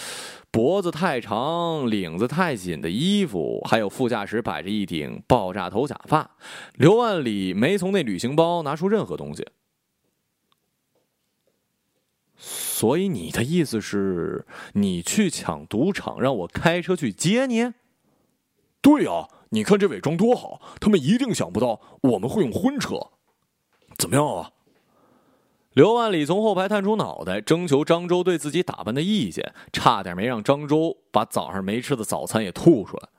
[0.54, 6.30] 脖子太长、领子太紧的衣服，还有副驾驶摆着一顶爆炸头假发。
[6.74, 9.48] 刘万里没从那旅行包拿出任何东西。
[12.36, 17.72] 所以你的意思是，你去抢赌场，让我开车去接你？
[18.82, 23.12] 对呀，你看这伪装多好，他们一定想不到我们会用婚车。
[23.98, 24.52] 怎么样啊？
[25.74, 33.10] 刘万里从后排探出脑袋，征求张周对自己打扮的意见，差点没让张周把早上没吃的早餐也吐出来。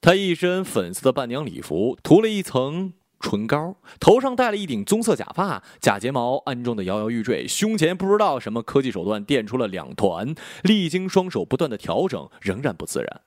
[0.00, 13.22] 他一身粉色的伴娘礼服，涂了一层唇膏，头上戴了一顶棕色假发，假睫毛安装的摇摇欲坠，胸前不知道什么科技手段垫出了两团，历经双手不断的调整，仍然不自然。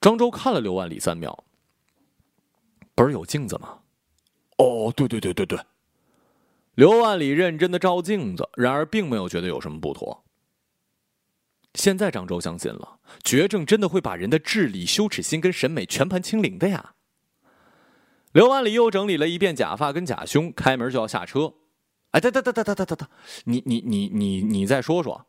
[0.00, 1.42] 张周看了刘万里三秒，
[2.94, 3.78] 不是有镜子吗？
[4.58, 5.58] 哦，对对对对对。
[6.74, 10.24] 刘万里认真的照镜子，然而并没有觉得有什么不妥。
[11.74, 16.94] 现在张周相信了，绝症真的会把人的智力、羞耻心跟审美全盘清零的呀。
[18.32, 21.52] 刘万里又整理了一遍假发跟假胸，开门就要下车。
[22.12, 23.08] 哎，等等等等等等等，
[23.44, 25.26] 你你你你你再说说。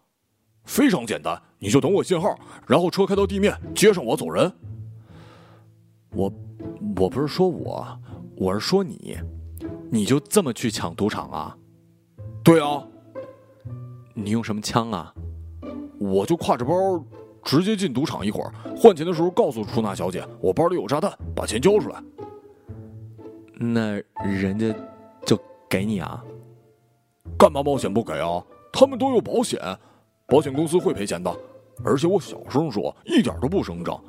[0.66, 4.52] 非常简单，你就等我信号，然后车开到地面，接上我走人。
[6.12, 6.32] 我
[6.98, 8.00] 我不是说我，
[8.36, 9.18] 我是说你。
[9.94, 11.58] 你就这么去抢赌场啊？
[12.42, 12.82] 对啊。
[14.14, 15.14] 你用什么枪啊？
[16.00, 16.74] 我就挎着包，
[17.44, 18.26] 直接进赌场。
[18.26, 22.02] 一会儿换钱的时候，告诉出纳小姐我包里有炸弹，把钱交出来。
[23.58, 24.74] 那人家
[25.26, 25.38] 就
[25.70, 26.24] 给你啊？
[27.38, 28.42] 干嘛冒险不给啊？
[28.72, 29.60] 他们都有保险，
[30.26, 31.30] 保险公司会赔钱的。
[31.84, 34.02] 而且我小声说，一点都不声张，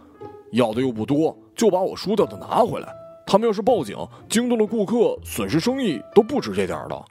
[0.52, 3.01] 要的又不多，就把我输掉的拿回来。
[3.26, 3.96] 他们要是报警，
[4.28, 7.04] 惊动了顾客，损失生意都不止这点的。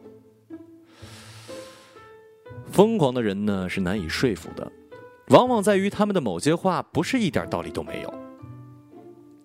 [2.71, 4.71] 疯狂的人呢是难以说服的，
[5.28, 8.13] 往往在于他们的某些话不是一点道理都没有。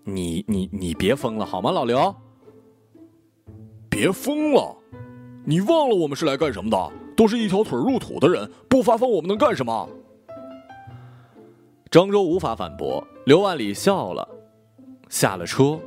[0.05, 2.15] 你你你别疯了好吗，老刘？
[3.89, 4.77] 别疯了！
[5.45, 6.93] 你忘了我们是来干什么的？
[7.17, 9.89] 都是一条腿入土的人，不发疯我们能干什么？
[11.91, 14.29] 张周无法反驳，刘万里笑了，
[15.09, 15.81] 下了车。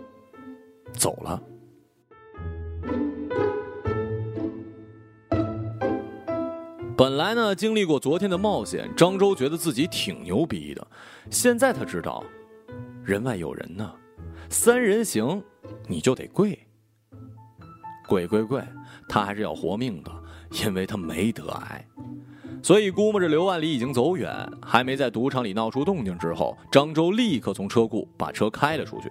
[0.99, 1.41] 走了。
[6.97, 10.85] 本来呢，经历过昨天的冒险，张周觉得自己挺牛逼的。
[11.29, 12.21] 现在他知道，
[13.05, 13.89] 人外有人呢，
[14.49, 15.41] 三人行，
[15.87, 16.59] 你就得跪。
[18.05, 18.61] 跪跪跪，
[19.07, 20.11] 他还是要活命的，
[20.61, 21.87] 因为他没得癌。
[22.61, 24.29] 所以估摸着刘万里已经走远，
[24.61, 29.09] 还没在赌场里闹出动静之后，张周立刻从车库把车开了出去。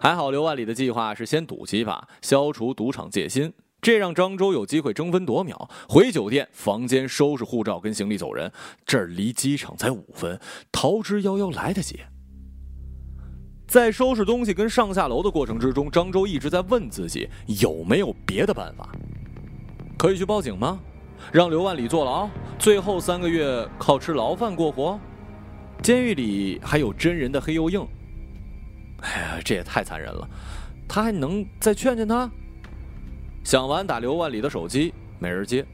[0.00, 5.70] 还好，刘万里的计划是先赌几把，消除赌场戒心，这让张周有机会争分夺秒。
[5.88, 8.52] 回酒店房间收拾护照跟行李走人，
[8.84, 10.38] 这儿离机场才五分，
[10.70, 12.00] 逃之夭夭来得及。
[13.66, 17.26] 在收拾东西跟上下楼的过程之中，张周一直在问自己
[17.62, 18.90] 有没有别的办法，
[19.96, 20.78] 可以去报警吗？
[21.32, 22.28] 让刘万里坐牢，
[22.58, 25.00] 最后三个月靠吃牢饭过活，
[25.82, 27.86] 监狱里还有真人的黑又硬。
[29.04, 30.26] 哎呀，这也太残忍了！
[30.88, 32.30] 他还能再劝劝他？
[33.44, 35.64] 想完打刘万里的手机，没人接。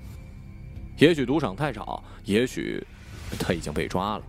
[0.99, 2.85] 也许赌场太吵，也许
[3.39, 4.25] 他已经被抓了。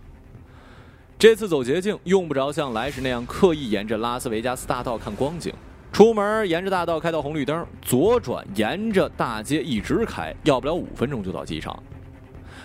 [1.18, 5.52] 这次走捷径，用不着像来时那样刻意沿着拉斯维加斯大道看光景。
[5.92, 11.82] 出门沿着大道开到红绿灯，左转沿着大街一直开，要不了五分钟就到机场。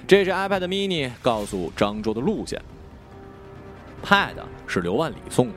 [0.07, 2.61] 这是 iPad mini 告诉张周的路线。
[4.03, 4.35] Pad
[4.65, 5.53] 是刘万里送的。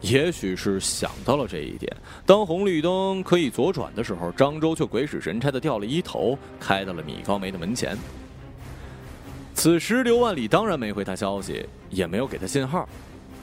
[0.00, 1.94] 也许是想到了这一点，
[2.24, 7.98] 当红绿灯可以左转的时候，张周却鬼使神差的掉了一头，开到了米高梅的门前。
[9.54, 12.88] 此时刘万里当然没回他消息，也没有给他信号。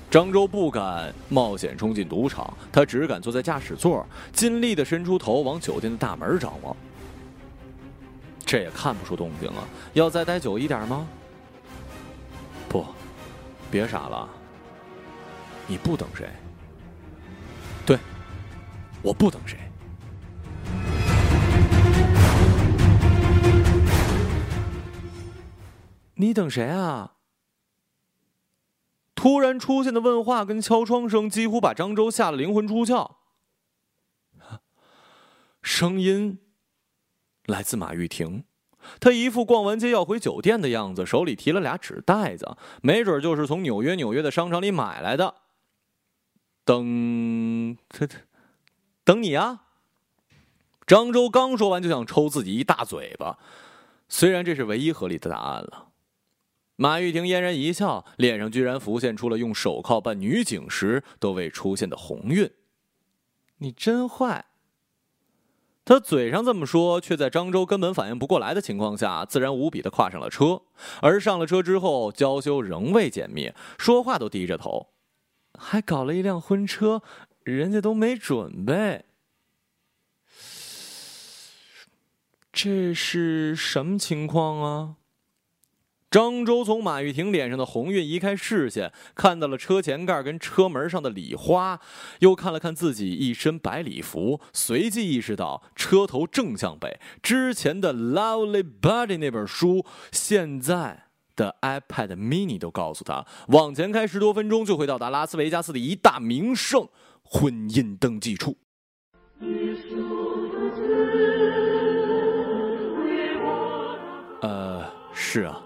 [0.10, 6.74] 张周不敢冒险冲进赌场，他只敢坐在驾驶座，尽力的伸出头往酒店的大门张望。
[8.46, 11.06] 这也看不出动静啊，要再待久一点吗？
[12.70, 12.86] 不，
[13.70, 14.30] 别傻了，
[15.68, 16.30] 你不等谁？
[19.06, 19.58] 我不等谁。
[26.16, 27.12] 你等谁啊？
[29.14, 33.18] 突然出现的问话跟敲窗声，几乎把张周吓得灵魂出窍。
[35.62, 36.40] 声音
[37.46, 38.44] 来自马玉婷，
[39.00, 45.36] 她一副逛完街要回酒店的样子，手里提了俩纸袋子，没准就是从纽约纽约的商场里买来的。
[46.64, 48.18] 等，这这，
[49.06, 49.62] 等你啊！
[50.88, 53.38] 张周刚说完，就想抽自己一大嘴巴。
[54.10, 55.90] 虽然这是唯一合理的答案了。
[56.76, 62.52] 马玉婷嫣然一笑，脸上居然浮现出了用手铐扮女警时都未出现的红晕。
[63.60, 64.46] 你真坏！
[65.86, 70.64] 他嘴上这么说，却在张周根本反应不过来的情况下，自然无比的跨上了车。
[71.02, 74.88] 而上了车之后，娇羞仍未减灭，说话都低着头。
[75.58, 77.02] 还搞了一辆婚车，
[77.46, 79.06] 人家都没准备。
[82.52, 84.96] 这是什么情况啊？
[86.10, 91.80] 张周从马玉婷脸上的红晕移开视线，看到了车前盖跟车门上的礼花，
[92.20, 97.00] 又看了看自己一身白礼服，随即意识到车头正向北。
[97.22, 101.04] 之前的《Lovely Body》那本书，现在。
[101.36, 106.88] 的 iPad mini 都告诉他，往前开十多分钟就会到达拉斯维加斯的一大名胜——
[107.28, 108.56] 婚姻登记处。
[114.42, 115.62] 呃，是啊，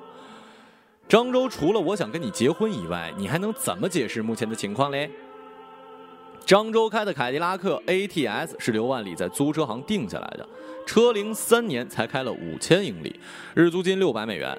[1.08, 5.12] 张周，除了我想跟你结婚以外，你还能怎么解释目前的情况嘞？
[6.46, 10.48] 张周开的凯迪拉克 ATS 是刘万里在租车行定下来的，
[10.88, 13.20] 车龄三年才开了五千英里，
[13.54, 14.58] 日租金六百美元。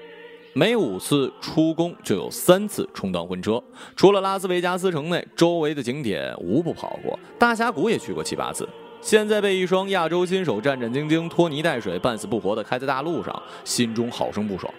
[0.53, 3.61] 每五次出宫就有三次充当婚车，
[3.95, 8.67] 除了拉斯维加斯城内，周围的景点无不跑过，大峡谷也去过七八次。
[8.99, 14.71] 现在被一双亚洲新手战战兢兢、拖泥带水、半死不活的开在大路上，心中好生不爽。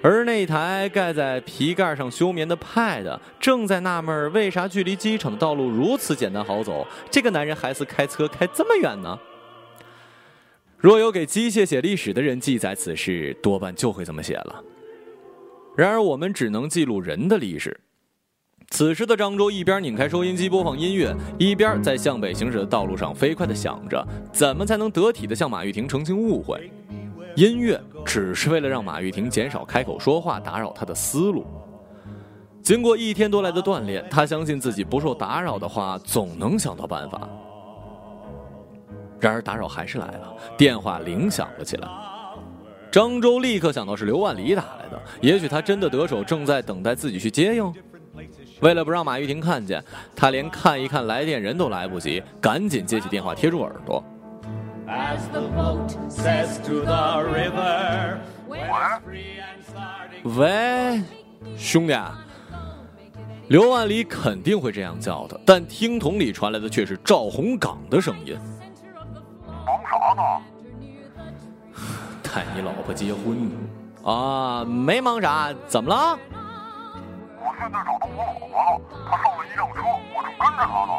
[0.00, 9.18] 而那台盖在皮盖上休眠的 Pad 正在纳闷，为啥距离机场的道路如此简单好走，这个男人还是开车开这么远呢？
[10.78, 14.64] 若有给机械写历史的人记载此事，多半就会这么写了。
[15.76, 17.80] 然而，我们只能记录人的历史。
[18.70, 26.70] 此时的张周一边拧开收音机播放音乐，一边在向北行驶的道路上飞快地想着怎么才能得体地向马玉婷澄清误会。
[27.34, 31.44] 音乐只是为了让马玉婷减少开口说话，打扰他的思路。
[32.62, 37.28] 经过一天多来的锻炼，他相信自己不受打扰的话，总能想到办法。
[39.18, 41.88] 然而，打扰还是来了，电话铃响了起来。
[42.90, 47.72] 张周立刻想到是刘万里打来的，也许他真的得手，正在等待自己去接应。
[48.60, 49.82] 为了不让马玉婷看见，
[50.16, 54.04] 他连看一看来电人都来不及，赶紧接起电话贴住耳朵。
[60.24, 61.00] 喂，
[61.56, 61.96] 兄弟，
[63.46, 68.36] 刘万里肯定会这样叫的，但听筒里传来的却是赵红岗的声音。
[69.46, 70.22] 忙啥呢？
[72.32, 73.56] 带你老婆结婚呢
[74.08, 74.64] 啊？
[74.64, 76.16] 没忙啥，怎么了？
[77.38, 79.82] 我现在找到我老婆了，她上了一辆车，
[80.14, 80.92] 我正跟着她呢。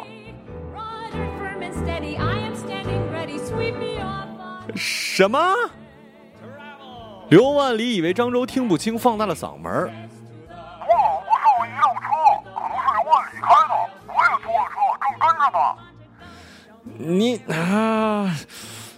[4.76, 5.38] 什么？
[7.28, 12.06] 刘万里以为张周听不清，放大了嗓门我老婆上了一辆车，
[12.54, 13.74] 可能是刘万里开的，
[14.06, 15.58] 我也租了车，正跟着呢。
[16.98, 18.36] 你啊。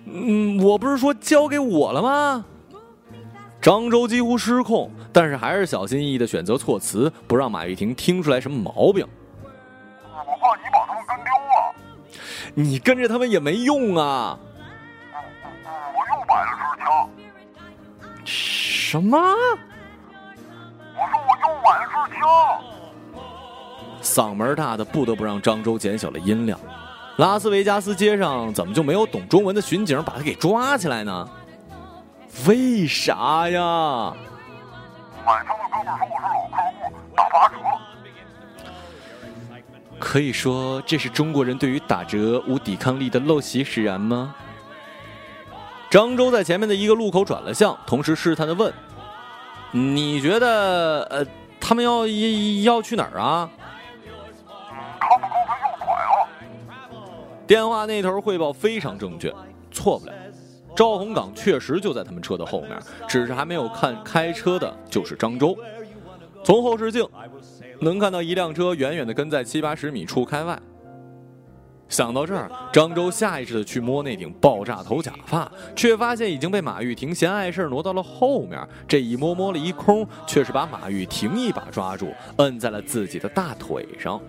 [0.07, 2.45] 嗯，我不是说交给我了吗？
[3.61, 9.07] 张周几乎失控，但是还是小心翼翼的选择措辞，不让马玉婷听出来什么毛病。
[10.05, 11.75] 我怕你把他们跟丢了。
[12.55, 14.39] 你跟着他们也没用啊！
[15.95, 17.09] 我又买了支枪。
[18.27, 19.19] 什么？
[19.19, 22.21] 我说我又买了支枪。
[24.03, 26.61] 嗓门大的不得不让张周减小了音量。
[27.17, 31.29] 拉斯维加斯街上怎么就没有懂中文的巡警把他给抓起来呢？
[32.47, 34.12] 为啥呀？
[35.25, 35.95] 买枪的哥们说
[36.43, 37.55] 我是老客户，打八折。
[40.01, 44.35] 可以说这是中国人对于打折无抵抗力的陋习使然吗？
[45.89, 48.75] 张周在前面的一个路口转了向，同时试探的问
[49.71, 51.25] ：“你觉得呃，
[51.61, 52.05] 他们要
[52.65, 53.49] 要去哪儿啊？”
[57.47, 59.32] 电话那头汇报非常正确，
[59.70, 60.12] 错不了。
[60.76, 62.76] 赵洪岗确实就在他们车的后面，
[63.09, 65.57] 只是还没有看开车的就是张周。
[66.42, 67.07] 从后视镜
[67.80, 70.61] 能看到一辆车远远的跟在七八十米处开外。
[71.88, 78.59] 想到这儿，张周下意识的去摸那顶爆炸头假发，却发现已经被马玉婷嫌碍事挪到了后面。
[78.88, 84.20] 这一摸摸了一空，却是把马玉婷一把抓住，摁在了自己的大腿上。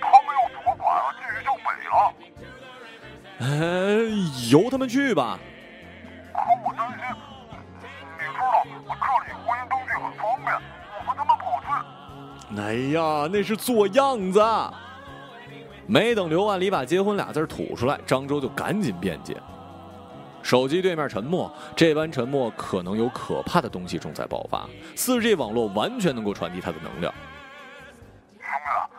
[0.00, 1.27] 他们要左拐了，继续向北
[1.90, 2.14] 了。
[3.40, 4.02] 呃，
[4.50, 5.38] 由他们去吧。
[6.32, 6.98] 可我担心，
[8.16, 8.72] 你知道，这
[9.26, 10.54] 里婚姻登记很方便，
[10.98, 11.66] 我和他们跑去。
[12.60, 14.42] 哎呀，那是做样子。
[15.86, 19.36] 没等刘万里把“结婚”俩字吐出来，张周就赶紧辩解。
[20.42, 24.68] 手机对面沉默，这般沉默可能有可怕的东西正在爆发。
[24.94, 27.12] 四 G 网络完全能够传递它的能量。
[28.38, 28.97] 兄弟，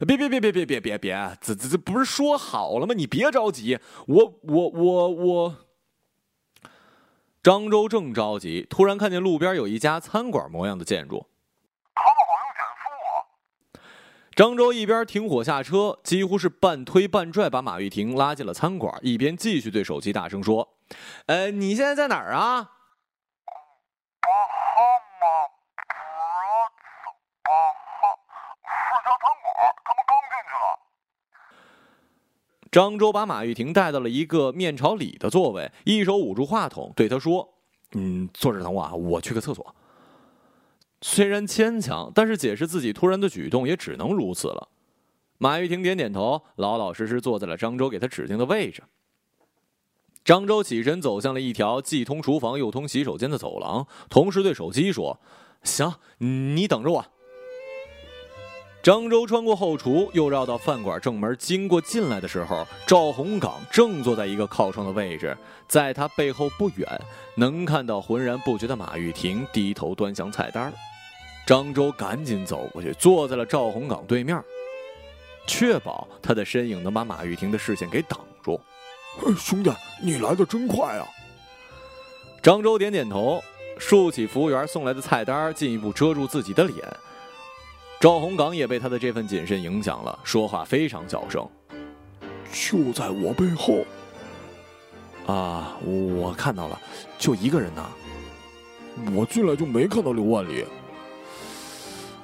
[0.00, 2.94] 别别别别别别别别，这这这不是说好了吗？
[2.94, 5.56] 你别着急，我我我我。
[7.42, 11.26] 张周正着急，突然看见路边有一家餐馆模样的建筑。
[11.94, 13.88] 他们好像减速了。
[14.34, 20.76] 张周一边停火下车，几乎是半推半拽把马玉婷拉进了餐馆，一边继续对手机大声说
[21.26, 22.72] ：“呃，你现在在哪儿啊？”
[24.20, 24.66] 巴哈
[25.20, 26.82] 马普拉茨，
[27.44, 28.10] 巴哈
[28.66, 28.74] 是
[29.04, 29.46] 家餐馆，
[29.84, 30.66] 他们刚进去了。
[32.76, 37.54] 张周把马玉婷带到了一个面朝里的座位，一手捂住话筒，对他说
[37.96, 39.74] ：“嗯，坐这等我啊，我去个厕所。”
[41.00, 44.68] 虽然牵强，但是解释自己突然的举动也只能如此了。
[45.38, 48.82] 马玉婷点点头，老老实实坐在了张周给他指定的位置。
[50.22, 55.18] 张周起身走向了一条既通厨房又通洗手间的走廊，同时对手机说
[55.64, 57.06] ：“行，你等着我。”
[58.86, 66.88] 张周穿过后厨，又绕到饭馆正门，经过进来的时候，赵洪岗正坐在一个靠窗的位置，在他背后不远，
[67.34, 70.72] 能看到浑然不觉的马玉婷低头端详菜单。
[71.44, 74.40] 张周赶紧走过去，坐在了赵洪岗对面，
[75.48, 78.60] 确保他的身影能把马玉婷的视线给挡住。
[79.36, 81.04] 兄弟，你来的真快啊！
[82.40, 83.42] 张周点点头，
[83.80, 86.76] 竖起服务员送来的菜单，进一步遮住自己的脸。
[87.98, 91.48] 赵洪岗也被他的这份谨慎影响了，说话非常小声。
[92.52, 93.84] 就在我背后。
[95.26, 96.80] 啊，我看到了，
[97.18, 97.84] 就一个人呢。
[99.14, 100.64] 我进来就没看到刘万里。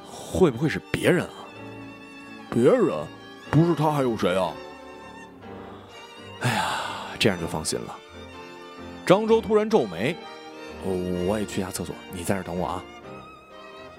[0.09, 1.35] 会不会是别人啊？
[2.51, 3.07] 别人？
[3.51, 4.53] 不是他还有谁啊？
[6.41, 6.71] 哎呀，
[7.19, 7.99] 这样就放心了。
[9.05, 10.17] 张周突然皱眉，
[11.27, 12.85] 我也去下厕所，你在这等我啊。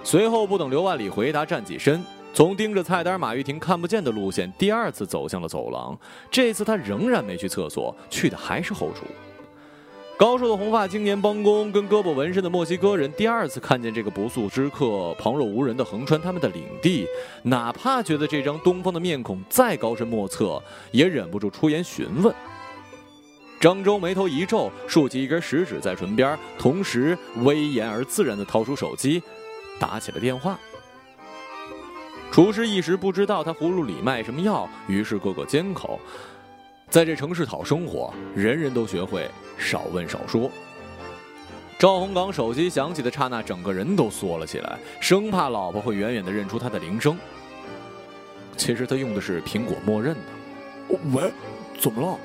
[0.03, 5.97] 随后不等刘万里回答，站起身，从盯着菜单马玉婷看不见的路线，第二次走向了走廊。
[6.29, 9.05] 这次他仍然没去厕所，去的还是后厨。
[10.15, 17.07] 高瘦的红发青年帮工跟胳膊纹身的墨西哥人第二次看见这个不速之客旁若无人的横穿他们的领地，
[17.41, 22.33] 哪怕觉得这张东方的面孔再高深莫测，也忍不住出言询问。
[23.59, 29.21] 张周眉头一皱，竖起一根食指在唇边，同时威严而自然地掏出手机，
[29.79, 30.59] 打起了电话。
[32.31, 35.99] 厨师一时不知道他葫芦里卖什么药，于是各个缄口。
[36.89, 40.49] 在这城市讨生活，人人都学会少问少说。
[41.77, 47.17] 赵洪岗手机响起的刹那，整个人都缩了起来，生怕老婆会远远的认出他的铃声。
[48.55, 50.97] 其实他用的是苹果默认的。
[51.13, 51.31] 喂，
[51.79, 52.17] 怎么了？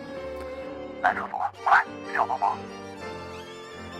[1.02, 1.84] 来厕所，快，
[2.14, 2.56] 想帮忙。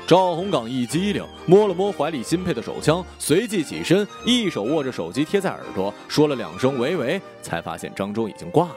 [0.08, 8.74] 赵洪岗一激灵，摸了摸怀里新配的手枪，随即起身，一手握着手机贴在耳朵，说了两声“喂喂”，才发现张周已经挂了。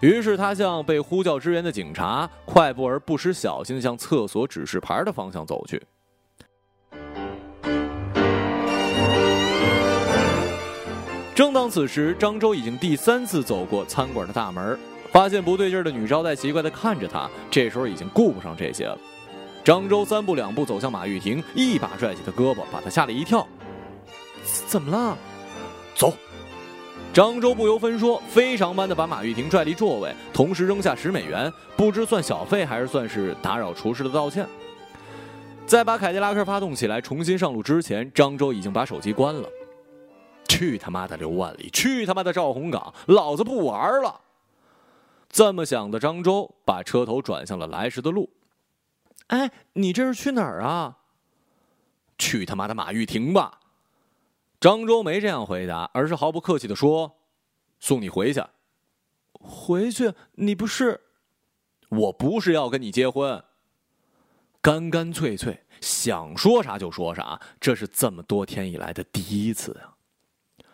[0.00, 5.80] 于是他向被呼叫支援的警察，快步而不失小心向厕所指示牌的方向走去。
[11.36, 14.76] 正当此时，张周已经第三次走过餐馆的大门，
[15.12, 18.98] 发现不对劲的女招待奇怪地看着他，这时候已经顾不上这些了。
[19.64, 23.46] 张周三步两步走向马玉婷，一把拽起她胳膊，把她吓了一跳。
[24.66, 25.16] 怎么了？
[25.94, 26.12] 走。
[27.14, 34.46] 张周不由分说，非常般的把马玉婷拽离座位，同时扔下十美元，不知算小费还是算是打扰厨师的道歉。
[35.66, 39.48] 在把凯迪拉克发动起来重新上路之前，张周已经把手机关了。
[40.46, 41.70] 去他妈的刘万里！
[41.72, 42.92] 去他妈的赵红岗！
[43.06, 44.20] 老子不玩了！
[45.30, 48.28] 这么想的张周，把车头转向了来时的路。
[49.28, 50.98] 哎，你这是去哪儿啊？
[52.18, 53.60] 去他妈的马玉婷吧！
[54.60, 57.16] 张周没这样回答，而是毫不客气的说
[57.80, 58.42] ：“送你回去。”
[59.32, 60.12] 回去？
[60.32, 61.00] 你不是？
[61.88, 63.42] 我不是要跟你结婚。
[64.62, 70.66] 干干脆脆，想说啥就说啥，这是这么多天以来的第一次呀。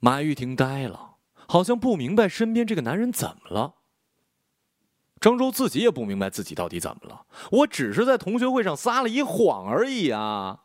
[0.00, 1.16] 马玉婷呆了，
[1.46, 3.74] 好像不明白身边这个男人怎么了。
[5.22, 7.26] 张周自己也不明白自己到底怎么了。
[7.52, 10.64] 我只是在同学会上撒了一谎而已啊！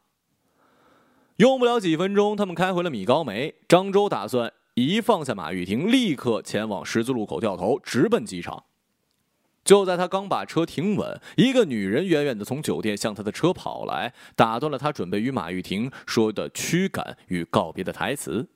[1.35, 3.53] 用不了几分钟，他们开回了米高梅。
[3.67, 8.63] 张周打算一放下马玉婷，立刻前往十字路口掉头，直奔机场。
[9.63, 18.49] 就在他刚把车停稳，一个女人远远的从酒店向他的车跑来，打断了他准备与马玉婷说的驱赶与告别的台词。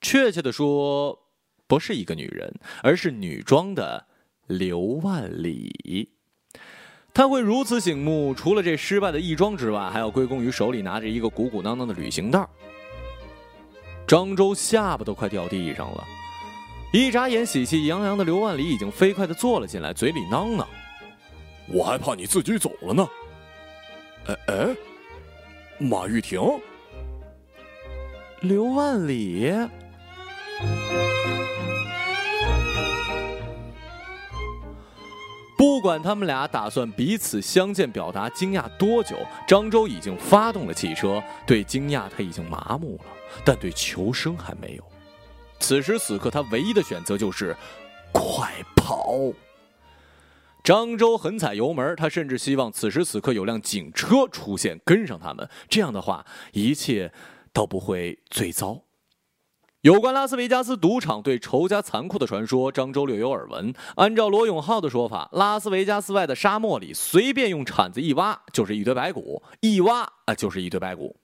[0.00, 1.26] 确切的说，
[1.66, 4.06] 不是一个女人，而是女装的。
[4.48, 6.10] 刘万里，
[7.12, 12.48] 他会如此醒目，除了这失败的义庄之外，还要归功于手里拿着一个鼓鼓囊囊的旅行袋。
[14.06, 16.02] 张周下巴都快掉地上了，
[16.94, 20.64] 一眨眼，喜气洋洋的刘万里已经飞快的坐了进来，嘴里囔囔
[21.68, 23.06] ：“我还怕你自己走了呢。”
[24.28, 24.76] 哎哎，
[25.78, 26.40] 马玉婷，
[28.40, 29.52] 刘万里。
[35.78, 39.16] 不管他们俩打算彼此相见表达惊讶多久，
[39.46, 41.22] 张周已经发动了汽车。
[41.46, 43.04] 对惊讶他已经麻木了，
[43.44, 44.82] 但对求生还没有。
[45.60, 47.56] 此时此刻，他唯一的选择就是
[48.10, 49.14] 快跑。
[50.64, 55.48] 张周狠踩油门，他甚至希望此时此刻有辆警车出现，跟上他们。
[55.68, 57.12] 这样的话，一切
[57.52, 58.82] 都不会最糟。
[59.82, 63.72] 有关拉斯维加斯赌场对仇家残酷的传说，张周略有耳闻。
[63.94, 71.14] 按照罗永浩的说法，拉斯维加斯外的沙漠里，随便用铲子一挖就是一堆白骨，一挖啊就是一堆白骨。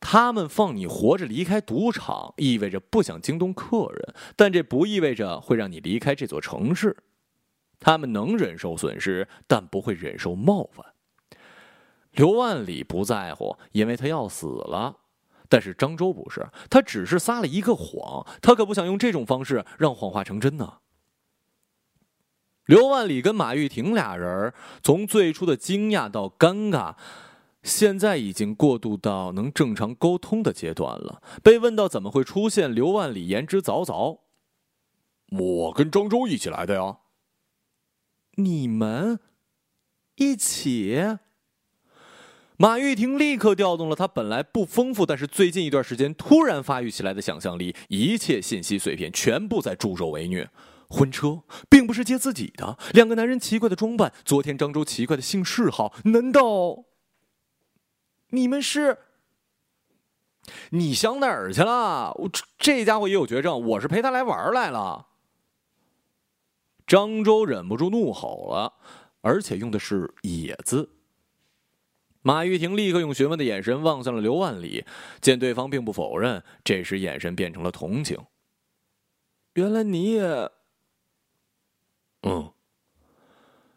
[0.00, 6.94] 他们放你活着离开赌场，意味着不想惊动客人，但这不意味着会让你离开这座城市。
[7.80, 10.84] 他们能忍受损失，但不会忍受冒犯。
[12.12, 14.96] 刘万里不在乎，因为他要死了。
[15.48, 20.78] 但是张周不是，他只是撒了一个谎，他可不想用这种方式让谎话成真呢。
[22.66, 26.96] 刘万里跟马玉婷俩人从最初的惊讶到尴尬，
[27.62, 31.22] 现在已经过渡到能正常沟通的阶段了。
[31.42, 34.18] 被问到怎么会出现，刘万里言之凿凿
[35.32, 36.98] ：“我跟张周一起来的呀。”
[38.36, 39.18] 你们
[40.16, 41.18] 一起？
[42.60, 50.50] 马玉婷立刻调动了她本来不丰富，但是最近一段时间突然发育起来的想象力，一切信息碎片全部在助纣为虐。
[50.88, 56.86] 婚车并不是借自己的，两个男人奇怪的装扮，昨天张周奇怪的姓氏号，难道
[58.30, 58.98] 你们是？
[60.70, 62.12] 你想哪儿去了？
[62.14, 65.06] 我这这家伙也有绝症，我是陪他来玩来了。
[66.88, 68.72] 张周忍不住怒吼了，
[69.20, 70.97] 而且用的是“野”字。
[72.22, 74.84] 马玉婷立刻用询问的眼神望向了刘万里，
[75.20, 78.18] 见对方并不否认，这时眼神变成了同情。
[79.54, 80.50] 原来你也……
[82.22, 82.52] 嗯。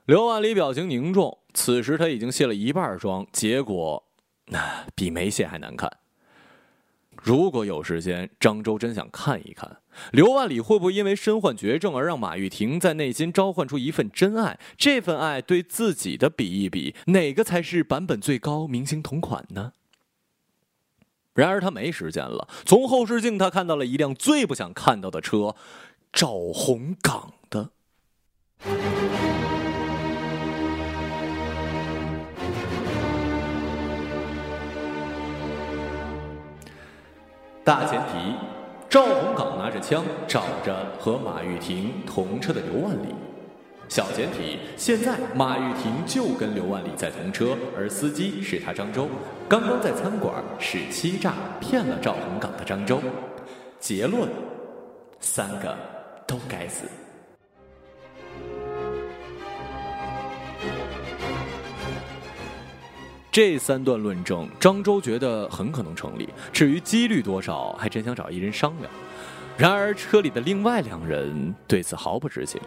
[0.05, 4.03] 刘万里表情凝重，此时他已经卸了一半妆，结果
[4.95, 6.00] 比没卸还难看。
[7.21, 9.77] 如果有时间，张周真想看一看
[10.11, 14.59] 刘万里会不会因为身患绝症而让马玉婷在内心召唤出一份真爱。
[14.75, 19.73] 这份爱对自己的比一比，哪个才是版本最高、明星同款呢？
[21.33, 22.47] 然而他没时间了。
[22.65, 25.55] 从后视镜，他看到了一辆最不想看到的车——
[26.11, 27.69] 赵红岗的。
[37.63, 38.33] 大前提：
[38.89, 43.13] 赵洪岗拿着枪找着和马玉婷同车的刘万里。
[43.87, 49.07] 小前提，现在马玉婷就跟刘万里在同车，而司机是他张周。
[49.47, 52.99] 刚刚在餐馆使欺诈骗了赵洪岗的张周。
[53.79, 54.27] 结论：
[55.19, 55.77] 三个
[56.25, 56.85] 都该死。
[63.31, 66.27] 这三段论证，张周觉得很可能成立。
[66.51, 68.91] 至于几率多少，还真想找一人商量。
[69.57, 72.59] 然而，车里的另外两人对此毫不知情。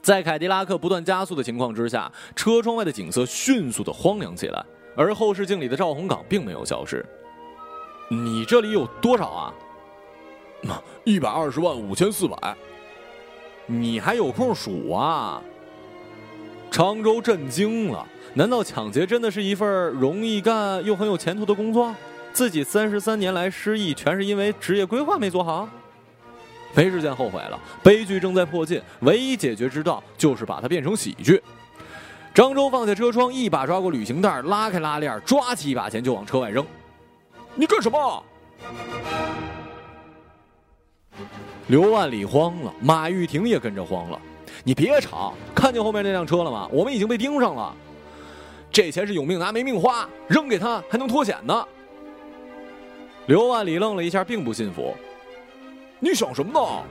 [0.00, 4.64] 在凯迪拉克不断加速的情况之下，车窗外的景色迅速的荒凉起来，
[4.96, 7.04] 而后视镜里的赵红岗并没有消失。
[8.08, 9.54] 你这里有多少啊？
[11.02, 12.56] 一百二十万五千四百。
[13.66, 15.42] 你还有空数啊？
[16.70, 18.06] 常州震惊了。
[18.34, 21.94] 难道抢劫真的是一份容易干又很有前途的工作？
[22.32, 25.68] 自己三十三年来失忆，全是因为职业规划没做好？
[26.74, 31.42] 没时间后悔了，悲剧正在迫近，唯一解决之道就是把它变成喜剧。
[32.32, 36.64] 张周放下车窗，一把抓过旅行袋，拉开拉链，抓起一把钱就往车外扔。
[37.54, 38.24] 你干什么？
[41.66, 44.18] 刘万里慌了，马玉婷也跟着慌了。
[44.64, 46.66] 你别吵，看见后面那辆车了吗？
[46.72, 47.76] 我们已经被盯上了。
[48.72, 51.68] 这钱是有命拿没命花，扔给他还能脱险呢。
[53.26, 54.94] 刘万里愣了一下，并不信服。
[56.00, 56.82] 你想什么呢？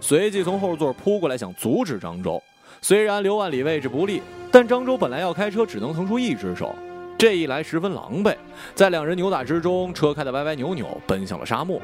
[0.00, 2.40] 随即从后座扑过来，想阻止张周。
[2.82, 4.20] 虽然刘万里位置不利，
[4.50, 6.74] 但张周本来要开车，只能腾出一只手，
[7.16, 8.36] 这一来十分狼狈。
[8.74, 11.80] 在两人扭打之中，车开得歪歪扭扭，奔向了沙漠。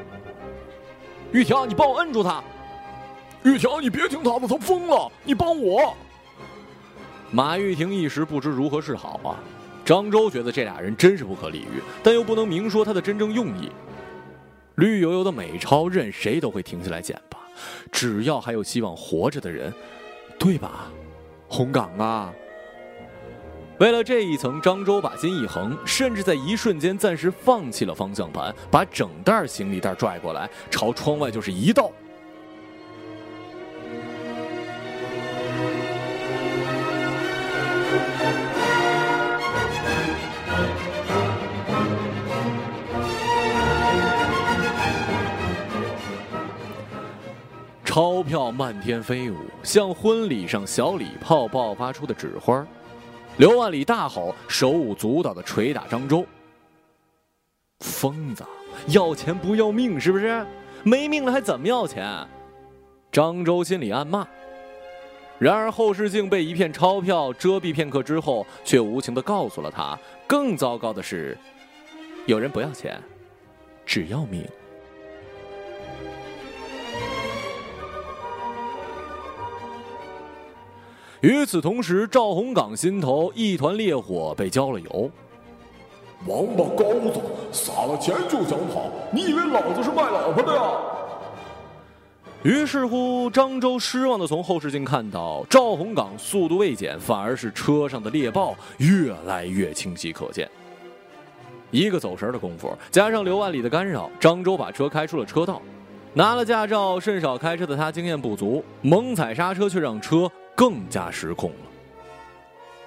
[1.31, 2.43] 玉婷，你帮我摁住他！
[3.43, 5.11] 玉婷，你别听他的，他疯了！
[5.23, 5.95] 你帮我！
[7.31, 9.37] 马玉婷一时不知如何是好啊！
[9.85, 13.71] 张周觉得这俩人真是不可理喻，但又不能明说他的真正用意。
[14.75, 17.37] 绿油油的美钞，任谁都会停下来捡吧，
[17.91, 19.73] 只要还有希望活着的人，
[20.37, 20.91] 对吧？
[21.47, 22.33] 红岗啊！
[23.79, 31.91] 为了这一层，张周把心一横，甚至在一瞬间暂时放弃了方向盘，把整袋行李袋拽过来，朝窗外就是一倒。
[47.99, 52.65] 钞票漫天飞舞，像婚礼上小礼炮爆发出的纸花。
[53.35, 56.25] 刘万里大吼，手舞足蹈的捶打张周。
[57.81, 58.41] 疯子，
[58.87, 60.45] 要钱不要命是不是？
[60.81, 62.25] 没命了还怎么要钱？
[63.11, 64.25] 张周心里暗骂。
[65.37, 71.37] 然而后视镜被一片钞票遮蔽片刻之后，却无情的告诉了他：更糟糕的是，
[72.27, 72.97] 有人不要钱，
[73.85, 74.47] 只要命。
[81.21, 85.11] 与此同时，赵洪岗心头一团烈火被浇了油。
[86.25, 87.19] 王八羔子，
[87.51, 88.89] 撒了钱就想跑？
[89.11, 90.61] 你以为老子是卖老婆的呀？
[92.43, 100.49] 于是乎，张周失望的从后视镜看到赵洪岗速度未减，反而是车上的猎豹越来越清晰可见。
[101.69, 105.61] 一个走神的功夫，加上刘万里的干扰，张周把车开出了车道。
[106.13, 110.31] 拿了驾照甚少开车的他经验不足，猛踩刹车却让车。
[110.59, 111.71] 更加失控了。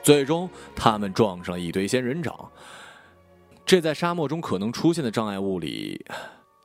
[0.02, 0.46] 最终，
[0.76, 2.52] 他们撞上一堆仙人掌。
[3.64, 6.04] 这在沙漠中可能出现的障碍物里，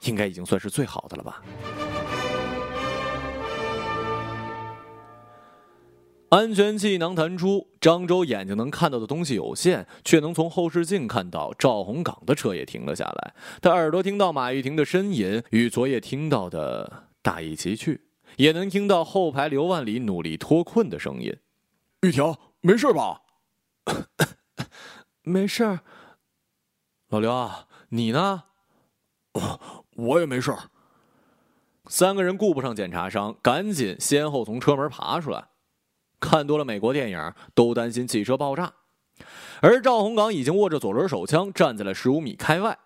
[0.02, 1.42] 应该已经算是最好的了吧？
[6.28, 13.34] 安全气囊弹出，张周眼睛能看到的东西有限，却能从后视镜看到赵洪岗的车也停了下来。
[13.62, 18.07] 他耳朵听到马玉婷的呻吟，与昨夜听到的大异其趣。
[18.36, 21.36] 也能听到后排刘万里努力脱困的声音。
[22.02, 23.22] 玉婷，没事吧？
[25.24, 25.80] 没事。
[27.10, 28.44] 老刘啊，你呢？
[29.96, 30.56] 我也没事。
[31.88, 35.48] 三个人顾不上检查伤，赶紧先后从车门爬出来。
[36.20, 38.74] 看多了美国电影，都担心汽车爆炸。
[39.62, 42.78] 而赵洪岗已经握着左轮手枪，站在了十五米开外。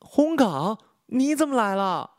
[0.00, 2.17] 洪岗，你怎么来了？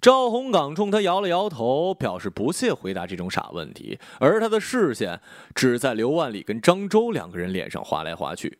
[0.00, 5.20] 赵洪岗冲他摇了摇头，表示不屑回答这种傻问题，而他的视线
[5.54, 8.58] 只在刘万里跟张周两个人脸上划来划去。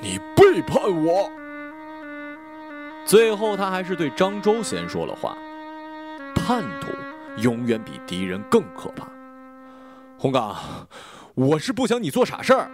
[0.00, 1.28] 你背叛我！
[3.04, 5.36] 最后，他还是对张周先说了话
[6.36, 6.88] ：“叛徒
[7.42, 9.08] 永远比敌人更可怕。”
[10.18, 10.56] 洪岗，
[11.34, 12.70] 我是不想你做傻事儿，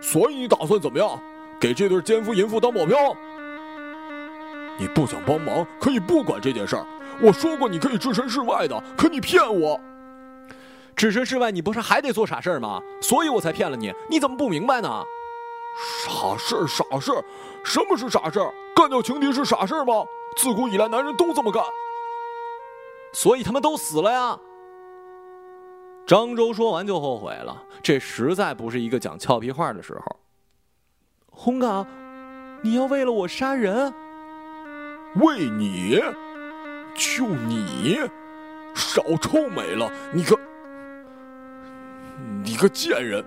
[0.00, 1.20] 所以你打算怎么样？
[1.60, 2.96] 给这对奸夫淫妇当保镖？
[4.78, 6.86] 你不想帮忙，可以不管这件事儿。
[7.20, 9.78] 我说过你可以置身事外的，可你骗我。
[10.94, 12.80] 置身事外，你不是还得做傻事儿吗？
[13.00, 13.92] 所以我才骗了你。
[14.08, 15.04] 你怎么不明白呢？
[16.04, 17.24] 傻事儿，傻事儿，
[17.64, 18.52] 什么是傻事儿？
[18.74, 20.04] 干掉情敌是傻事儿吗？
[20.36, 21.62] 自古以来，男人都这么干。
[23.12, 24.38] 所以他们都死了呀。
[26.06, 30.16] 张周说完就后悔了，这实在不是一个讲俏皮话的时候。
[31.30, 31.86] 红岗，
[32.62, 33.92] 你要为了我杀人？
[35.16, 36.00] 为你？
[36.94, 37.98] 就你？
[38.74, 39.90] 少臭美了！
[40.12, 40.38] 你个，
[42.44, 43.24] 你个贱人！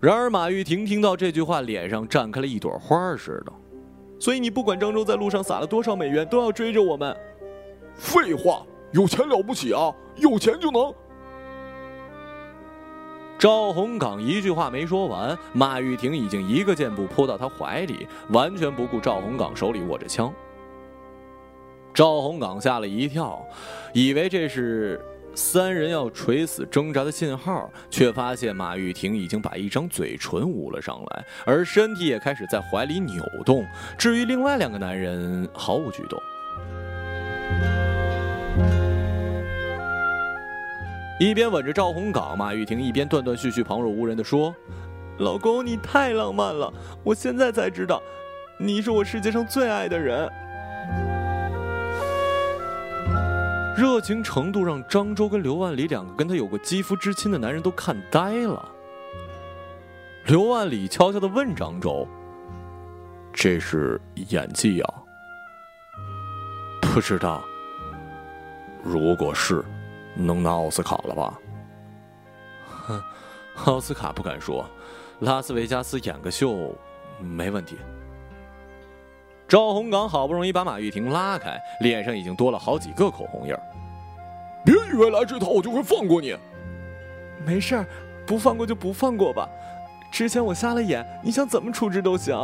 [0.00, 3.52] 然而马玉婷听到这句话，脸上绽开了一朵花似的。
[4.18, 7.16] 所以你不管张周在路上撒了多少美元，都要追着我们。
[7.94, 9.92] 废话，有钱了不起啊？
[10.16, 10.92] 有钱就能。
[13.38, 20.32] 赵洪岗一句话没说完，马玉婷已经一个箭步扑到他怀里，完全不顾赵洪岗手里握着枪。
[21.92, 23.44] 赵洪岗吓了一跳，
[23.92, 25.04] 以为这是
[25.34, 33.66] 三人要垂死挣扎的信号，却发现马玉婷已经把一张嘴唇捂了上来，而身体也开始在怀里扭动。
[33.98, 36.18] 至于另外两个男人，毫无举动。
[41.20, 44.52] 一边吻着赵红岗，马玉婷一边断断续续、旁若无人的说
[45.18, 46.72] ：“老公，你太浪漫了，
[47.04, 48.02] 我现在才知道，
[48.58, 50.28] 你是我世界上最爱的人。”
[53.76, 58.68] 热情程度让张周跟刘万里两个跟他有过肌肤之亲的男人都看呆了。
[60.26, 62.08] 刘万里悄悄的问张周
[63.32, 64.00] ：“这是
[64.30, 64.94] 演技啊？”
[66.82, 67.44] 不知道。
[68.82, 69.64] 如果是。
[70.14, 71.40] 能拿奥斯卡了吧？
[72.86, 73.02] 哼，
[73.64, 74.64] 奥斯卡不敢说，
[75.20, 76.74] 拉斯维加斯演个秀
[77.20, 77.76] 没问题。
[79.46, 83.62] 赵洪岗好不容易把马玉婷拉开，脸上已经多了好几个口红印儿。
[84.64, 86.36] 别以为来这套我就会放过你。
[87.44, 87.86] 没事儿，
[88.26, 89.48] 不放过就不放过吧。
[90.10, 92.36] 之前我瞎了眼，你想怎么处置都行。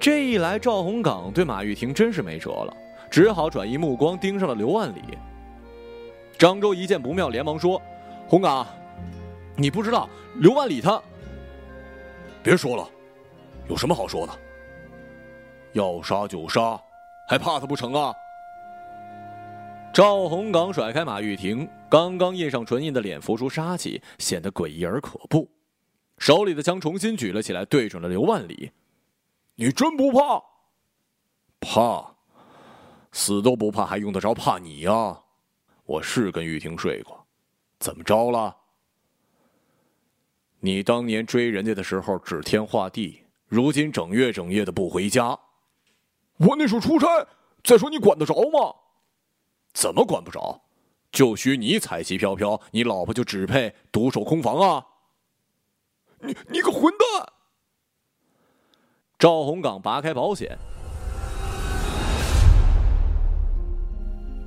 [0.00, 2.76] 这一来，赵洪岗对马玉婷真是没辙了，
[3.08, 5.18] 只好转移目光，盯上了刘万里。
[6.44, 7.80] 张周一见不妙，连忙说
[8.28, 8.66] ：“红岗，
[9.56, 10.06] 你不知道
[10.40, 11.02] 刘万里他……
[12.42, 12.86] 别说了，
[13.66, 14.32] 有什么好说的？
[15.72, 16.78] 要杀就杀，
[17.26, 18.12] 还怕他不成啊？”
[19.90, 25.50] 赵洪岗甩开马玉婷，刚刚印上唇印的脸浮出杀气，显得诡异而可怖。
[26.18, 28.70] 手里的枪重新举了起来，对准了刘万里
[29.56, 30.42] ：“你真不怕？
[31.58, 32.14] 怕？
[33.12, 35.20] 死都不怕，还用得着怕你呀？”
[35.86, 37.26] 我是跟玉婷睡过，
[37.78, 38.56] 怎么着了？
[40.60, 45.38] 你当年追人家的时候指天画地，如今整月整夜的不回家。
[46.38, 47.06] 我那是出差。
[47.62, 48.74] 再说你管得着吗？
[49.72, 50.62] 怎么管不着？
[51.12, 54.86] 就许你彩旗飘飘，你老婆就只配独守空房啊！
[56.20, 57.32] 你你个混蛋！
[59.18, 60.58] 赵洪岗拔开保险。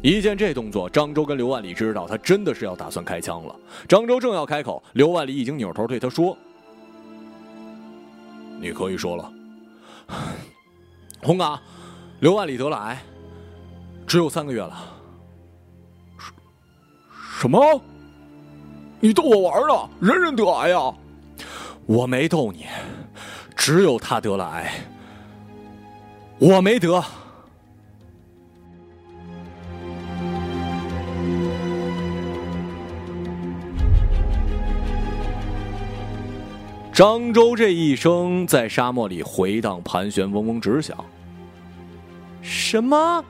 [0.02, 3.56] 一见这动作，张周跟刘万里知道他真的是要打算开枪了。
[3.88, 6.38] 张周正要开口，刘万里已经扭头对他说
[8.62, 9.32] ：“你可以说了，
[11.24, 11.60] 红岗，
[12.20, 13.02] 刘万里得了癌，
[14.06, 14.78] 只有三个月了。”
[16.18, 16.32] 什
[17.42, 17.82] 什么？
[19.00, 19.90] 你逗我玩呢？
[20.00, 20.94] 人人得癌呀！
[21.86, 22.66] 我没逗你，
[23.56, 24.74] 只有他得了癌，
[26.40, 27.04] 我没得。
[36.98, 40.98] 张周这一声在沙漠里回荡盘旋，嗡嗡直响。
[42.42, 43.24] 什么？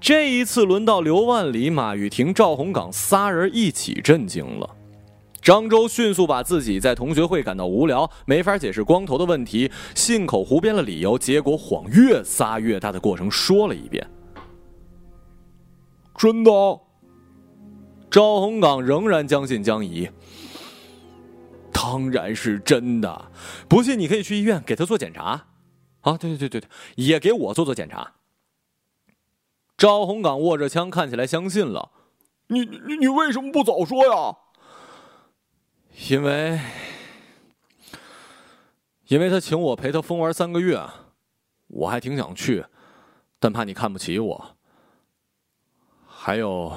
[0.00, 4.76] 这一次轮到刘万里、马玉婷、赵红岗仨人一起震惊了。
[5.42, 14.08] 张周迅速把自己在同学会感到无聊、没法解释光头的问题，信口胡编了理由，结果谎越撒越大的过程说了一遍。
[16.16, 16.50] 真的？
[18.10, 20.08] 赵红岗仍然将信将疑。
[21.80, 23.30] 当然是真的，
[23.68, 25.46] 不信你可以去医院给他做检查，
[26.00, 28.14] 啊，对对对对对，也给我做做检查。
[29.76, 31.92] 赵洪岗握着枪，看起来相信了。
[32.48, 34.36] 你你你为什么不早说呀？
[36.10, 36.58] 因为，
[39.06, 40.84] 因为他请我陪他疯玩三个月，
[41.68, 42.64] 我还挺想去，
[43.38, 44.56] 但怕你看不起我。
[46.06, 46.76] 还有，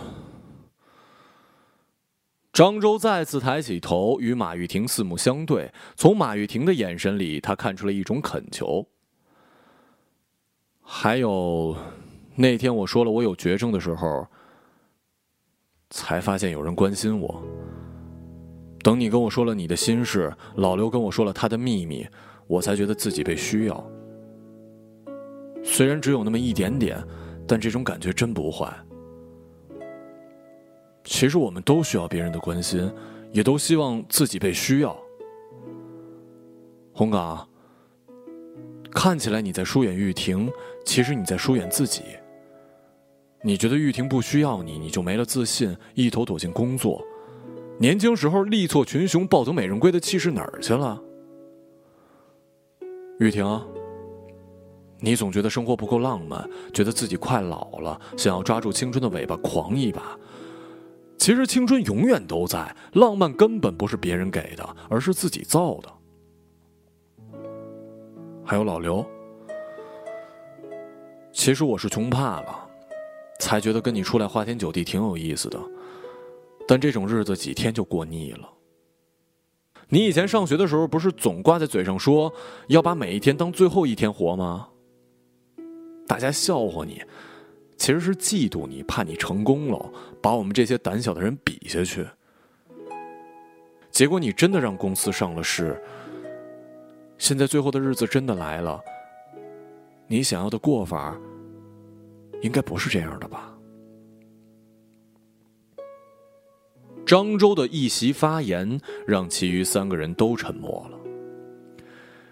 [2.54, 5.72] 张周再次抬起头，与马玉婷四目相对。
[5.96, 8.86] 从马玉婷的眼神里，他看出了一种恳求。
[10.82, 11.76] 还有，
[12.36, 14.28] 那天我说了我有绝症的时候，
[15.90, 17.42] 才发现有人关心我。
[18.84, 22.06] 等你跟我说了你的心事，老刘跟我说了他的秘密，
[22.48, 23.90] 我才觉得自己被需要。
[25.64, 27.02] 虽然只有那么一点点，
[27.48, 28.76] 但这种感觉真不坏。
[31.04, 32.92] 其实我们都需要别人的关心，
[33.32, 34.96] 也都希望自己被需要。
[36.94, 37.48] 红岗，
[38.92, 40.52] 看起来你在疏远玉婷，
[40.86, 42.04] 其实你在疏远自己。
[43.44, 47.04] 你觉得玉婷不需要你，你就没了自信，一头躲进工作。
[47.80, 51.02] 年轻时候力挫群雄、抱走美人归的气势哪儿去了？
[53.18, 53.44] 玉婷，
[55.00, 60.16] 你总觉得生活不够浪漫，觉得自己快老了，想要抓住青春的尾巴狂一把。
[61.22, 65.94] 其实青春永远都在，浪漫根本不是别人给的，而是自己造的。
[68.44, 69.06] 还有老刘，
[71.32, 72.68] 其实我是穷怕了，
[73.40, 75.62] 才觉得跟你出来花天酒地挺有意思的，
[76.68, 78.50] 但这种日子几天就过腻了。
[79.90, 82.34] 你以前上学的时候不是总挂在嘴上说
[82.68, 84.70] 要把每一天当最后一天活吗？
[86.08, 87.00] 大家笑话你。
[87.78, 89.92] 其实是嫉妒你，怕你成功了，
[90.22, 92.06] 把我们这些胆小的人比下去。
[93.90, 95.82] 结果你真的让公司上了市，
[97.18, 98.80] 现在最后的日子真的来了。
[100.08, 101.20] 你想要的过法，
[102.42, 103.54] 应该不是这样的吧？
[107.06, 110.98] 漳州的一席发言，让其余三个人都沉默了。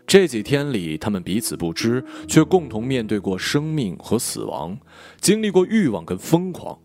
[0.07, 4.77] 这几天里，他们彼此不知，却共同面对过生命和死亡，
[5.19, 6.79] 经历过欲望跟疯狂。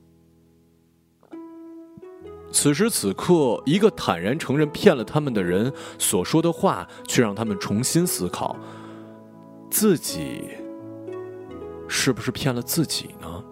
[2.55, 8.57] 此时此刻，一个坦然承认骗了他们的人所说的话，却让他们重新思考：
[9.69, 10.51] 自己
[11.89, 13.45] 是不是骗了自己呢？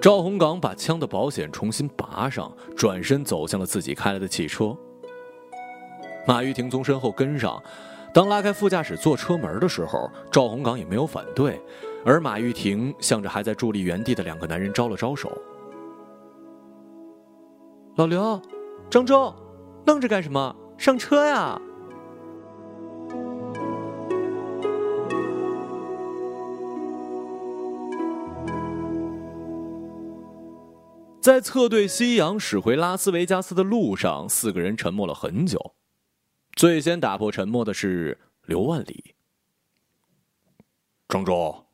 [0.00, 4.76] 赵洪岗把枪的保险重新拔上，转身走向了自己开来的汽车。
[6.26, 7.62] 马玉婷从身后跟上，
[8.12, 11.60] 当拉开副驾驶座车门的时候，赵洪岗也没有反对，
[12.04, 15.30] 而马玉婷向着还在伫立原地的两个男人招了招手
[17.96, 18.40] ：“老刘，
[18.90, 19.32] 张周，
[19.86, 20.56] 愣着干什么？
[20.76, 21.60] 上车呀！”
[31.20, 35.74] 在侧对夕阳驶回拉斯维加斯的路上，四个人沉默了很久。
[36.58, 39.14] 最先打破沉默的是刘万里。
[41.06, 41.64] 庄周，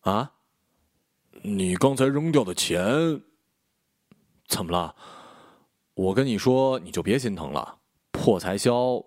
[0.00, 0.30] 啊，
[1.40, 2.84] 你刚才扔掉的钱，
[4.46, 4.94] 怎么了？
[5.94, 7.78] 我跟你说，你就别心疼了。
[8.10, 9.02] 破财消，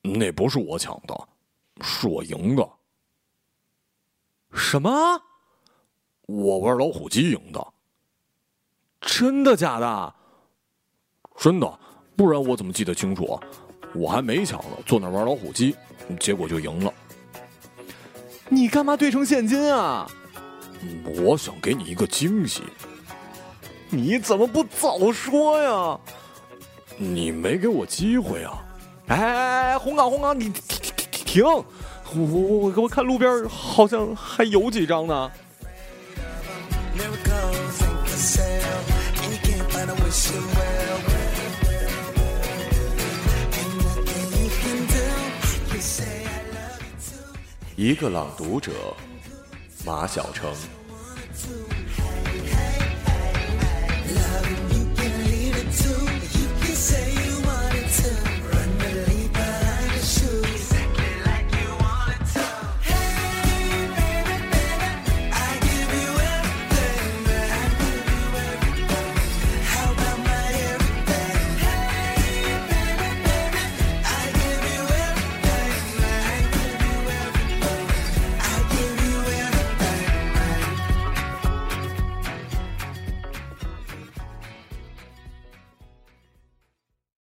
[0.00, 1.28] 那不是我抢的，
[1.82, 2.66] 是我赢的。
[4.54, 4.90] 什么？
[6.22, 7.74] 我玩老虎机赢的。
[9.02, 10.14] 真的假的？
[11.36, 11.78] 真的，
[12.20, 13.40] 不然我怎么记得清楚啊？
[13.94, 15.74] 我还没抢呢，坐那玩老虎机，
[16.18, 16.92] 结果就赢了。
[18.50, 20.06] 你干嘛兑成现金啊？
[21.16, 22.62] 我想给你一个惊喜。
[23.88, 25.98] 你怎么不早说呀？
[26.98, 28.62] 你没给我机会啊！
[29.06, 31.44] 哎哎哎，红岗红岗，你停停停停！
[31.46, 31.64] 我
[32.14, 35.30] 我我我看路边好像还有几张呢。
[47.82, 48.72] 一个朗读者，
[49.86, 50.52] 马晓成。